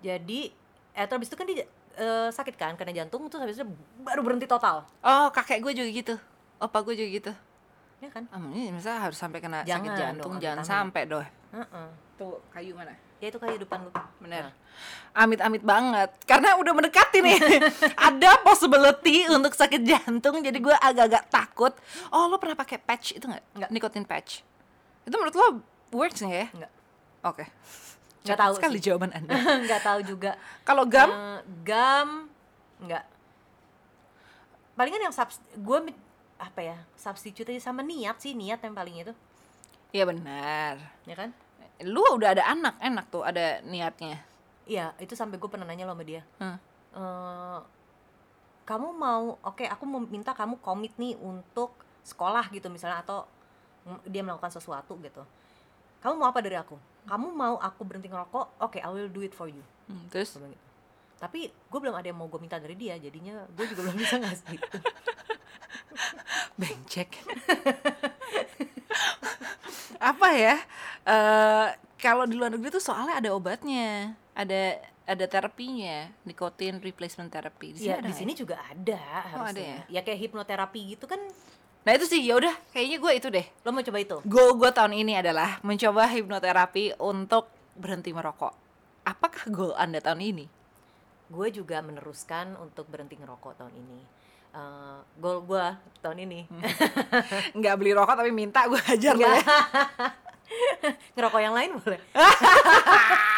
Jadi, 0.00 0.48
eh 0.96 1.04
terus 1.04 1.28
itu 1.28 1.36
kan 1.36 1.44
dia 1.44 1.68
eh, 1.96 2.28
sakit 2.32 2.56
kan 2.56 2.72
karena 2.80 3.04
jantung 3.04 3.28
terus 3.28 3.44
habis 3.44 3.56
itu 3.60 3.68
baru 4.00 4.24
berhenti 4.24 4.48
total, 4.48 4.84
oh, 5.04 5.28
kakek 5.28 5.60
gue 5.60 5.72
juga 5.76 5.90
gitu. 5.92 6.14
Opa 6.56 6.80
gue 6.84 6.96
juga 6.96 7.08
gitu. 7.12 7.32
Ya 8.06 8.10
kan? 8.10 8.24
Ah, 8.30 8.38
ini 8.48 8.70
misalnya 8.70 9.00
harus 9.02 9.18
sampai 9.18 9.38
kena 9.38 9.60
sakit 9.60 9.70
Jangan 9.70 9.94
jantung, 9.98 10.32
dong, 10.32 10.42
jangan 10.42 10.64
sampai 10.64 11.02
doh. 11.04 11.26
Heeh. 11.52 11.88
Tuh, 12.16 12.38
kayu 12.48 12.72
mana? 12.72 12.94
Ya 13.16 13.28
itu 13.28 13.36
kayak 13.36 13.58
depan 13.58 13.80
lu. 13.80 13.90
Bener. 14.20 14.48
Nah. 14.48 14.54
Amit-amit 15.16 15.64
banget. 15.64 16.12
Karena 16.28 16.52
udah 16.56 16.72
mendekati 16.72 17.24
nih. 17.24 17.40
Ada 18.08 18.40
possibility 18.40 19.24
untuk 19.26 19.56
sakit 19.56 19.80
jantung. 19.80 20.44
Jadi 20.44 20.58
gue 20.60 20.76
agak-agak 20.76 21.24
takut. 21.28 21.72
Oh, 22.08 22.28
lo 22.28 22.36
pernah 22.36 22.52
pakai 22.54 22.76
patch 22.76 23.16
itu 23.16 23.24
nggak? 23.24 23.44
Nggak. 23.56 23.70
Nikotin 23.72 24.04
patch. 24.04 24.44
Itu 25.08 25.16
menurut 25.16 25.32
lo 25.32 25.46
works 25.96 26.20
nggak 26.20 26.40
ya? 26.44 26.48
Enggak. 26.52 26.72
Oke. 27.24 27.44
Nggak 27.48 28.36
Cepat 28.36 28.40
tahu 28.44 28.52
sekali 28.60 28.76
sih. 28.76 28.84
jawaban 28.84 29.10
Anda. 29.16 29.32
Nggak 29.64 29.80
tahu 29.80 30.00
juga. 30.04 30.30
Kalau 30.60 30.84
gam, 30.84 31.08
Eh, 31.08 31.40
gam 31.64 32.08
enggak. 32.84 33.04
Palingan 34.76 35.08
yang 35.08 35.14
subs 35.14 35.40
gue 35.56 35.78
apa 36.36 36.60
ya? 36.60 36.76
Substitute 36.94 37.48
aja 37.48 37.68
sama 37.68 37.80
niat 37.80 38.16
sih, 38.18 38.32
niat 38.32 38.60
yang 38.60 38.72
paling 38.72 39.00
itu, 39.00 39.12
Iya 39.90 40.04
benar. 40.04 40.76
ya 41.04 41.14
kan? 41.14 41.30
Lu 41.82 42.00
udah 42.12 42.32
ada 42.32 42.44
anak, 42.46 42.76
enak 42.78 43.06
tuh 43.08 43.22
ada 43.22 43.60
niatnya. 43.62 44.20
Iya, 44.64 44.92
itu 44.98 45.12
sampai 45.12 45.36
gue 45.36 45.46
pernah 45.46 45.64
nanya 45.64 45.86
lo 45.86 45.94
sama 45.94 46.04
dia. 46.04 46.20
Hmm. 46.36 46.58
Eh, 46.92 47.60
kamu 48.64 48.88
mau, 48.92 49.38
oke, 49.40 49.62
aku 49.62 49.84
mau 49.84 50.00
minta 50.00 50.32
kamu 50.32 50.58
komit 50.58 50.92
nih 50.96 51.14
untuk 51.16 51.72
sekolah 52.02 52.46
gitu 52.50 52.66
misalnya 52.66 53.00
atau 53.00 53.26
dia 54.06 54.22
melakukan 54.22 54.46
sesuatu 54.48 54.94
gitu 54.98 55.22
kamu 55.98 56.14
mau 56.16 56.26
apa 56.26 56.38
dari 56.38 56.54
aku 56.54 56.74
kamu 57.02 57.30
mau 57.30 57.54
aku 57.56 57.82
berhenti 57.82 58.06
ngerokok 58.06 58.58
oke 58.58 58.78
I 58.78 58.90
will 58.90 59.06
do 59.06 59.22
it 59.22 59.30
for 59.30 59.46
you 59.46 59.62
Hmm, 59.86 60.06
terus 60.10 60.34
gitu. 60.34 60.42
tapi 61.16 61.46
gue 61.46 61.78
belum 61.78 61.94
ada 61.94 62.06
yang 62.06 62.18
mau 62.18 62.26
gue 62.26 62.38
minta 62.38 62.58
dari 62.58 62.74
dia 62.74 62.94
jadinya 62.94 63.46
gue 63.48 63.66
juga 63.66 63.86
belum 63.86 63.94
bisa 63.96 64.18
ngasih 64.18 64.58
Bencek. 66.56 67.08
apa 70.10 70.28
ya? 70.36 70.56
eh 71.06 71.68
kalau 71.96 72.28
di 72.28 72.36
luar 72.36 72.52
negeri 72.52 72.76
tuh 72.76 72.82
soalnya 72.82 73.20
ada 73.20 73.30
obatnya, 73.32 74.12
ada 74.36 74.80
ada 75.06 75.24
terapinya, 75.30 76.10
nikotin 76.26 76.82
replacement 76.82 77.30
therapy. 77.30 77.76
Di 77.76 77.86
sini 77.86 77.88
ya 77.88 77.96
ada 78.02 78.08
di 78.10 78.12
sini 78.12 78.32
juga 78.34 78.58
ada 78.60 79.00
Oh, 79.36 79.46
ada 79.46 79.54
harusnya 79.54 79.86
ya 79.86 80.00
kayak 80.02 80.20
hipnoterapi 80.28 80.98
gitu 80.98 81.06
kan 81.06 81.20
Nah 81.86 81.94
itu 81.94 82.02
sih 82.02 82.18
ya 82.18 82.34
udah 82.34 82.50
kayaknya 82.74 82.98
gue 82.98 83.12
itu 83.14 83.28
deh. 83.30 83.46
lo 83.62 83.70
mau 83.70 83.78
coba 83.78 83.98
itu 84.02 84.18
Goal 84.26 84.58
gue 84.58 84.70
tahun 84.74 85.06
ini 85.06 85.22
adalah 85.22 85.62
mencoba 85.62 86.10
hipnoterapi 86.10 86.98
untuk 86.98 87.46
berhenti 87.78 88.10
merokok. 88.10 88.50
Apakah 89.06 89.46
goal 89.54 89.72
anda 89.78 90.02
tahun 90.02 90.34
ini? 90.34 90.46
gue 91.26 91.48
juga 91.50 91.82
meneruskan 91.82 92.54
untuk 92.62 92.86
berhenti 92.86 93.18
ngerokok 93.18 93.58
tahun 93.58 93.74
ini 93.74 94.00
Eh, 94.54 94.98
goal 95.18 95.42
gue 95.46 95.66
tahun 96.04 96.18
ini. 96.28 96.40
Nggak 97.58 97.74
beli 97.80 97.90
rokok 97.96 98.14
tapi 98.14 98.30
minta 98.30 98.68
gue 98.68 98.78
hajar 98.78 99.14
lo 99.16 99.26
ya. 99.26 99.42
ngerokok 101.18 101.40
yang 101.42 101.54
lain 101.54 101.70
boleh 101.82 102.00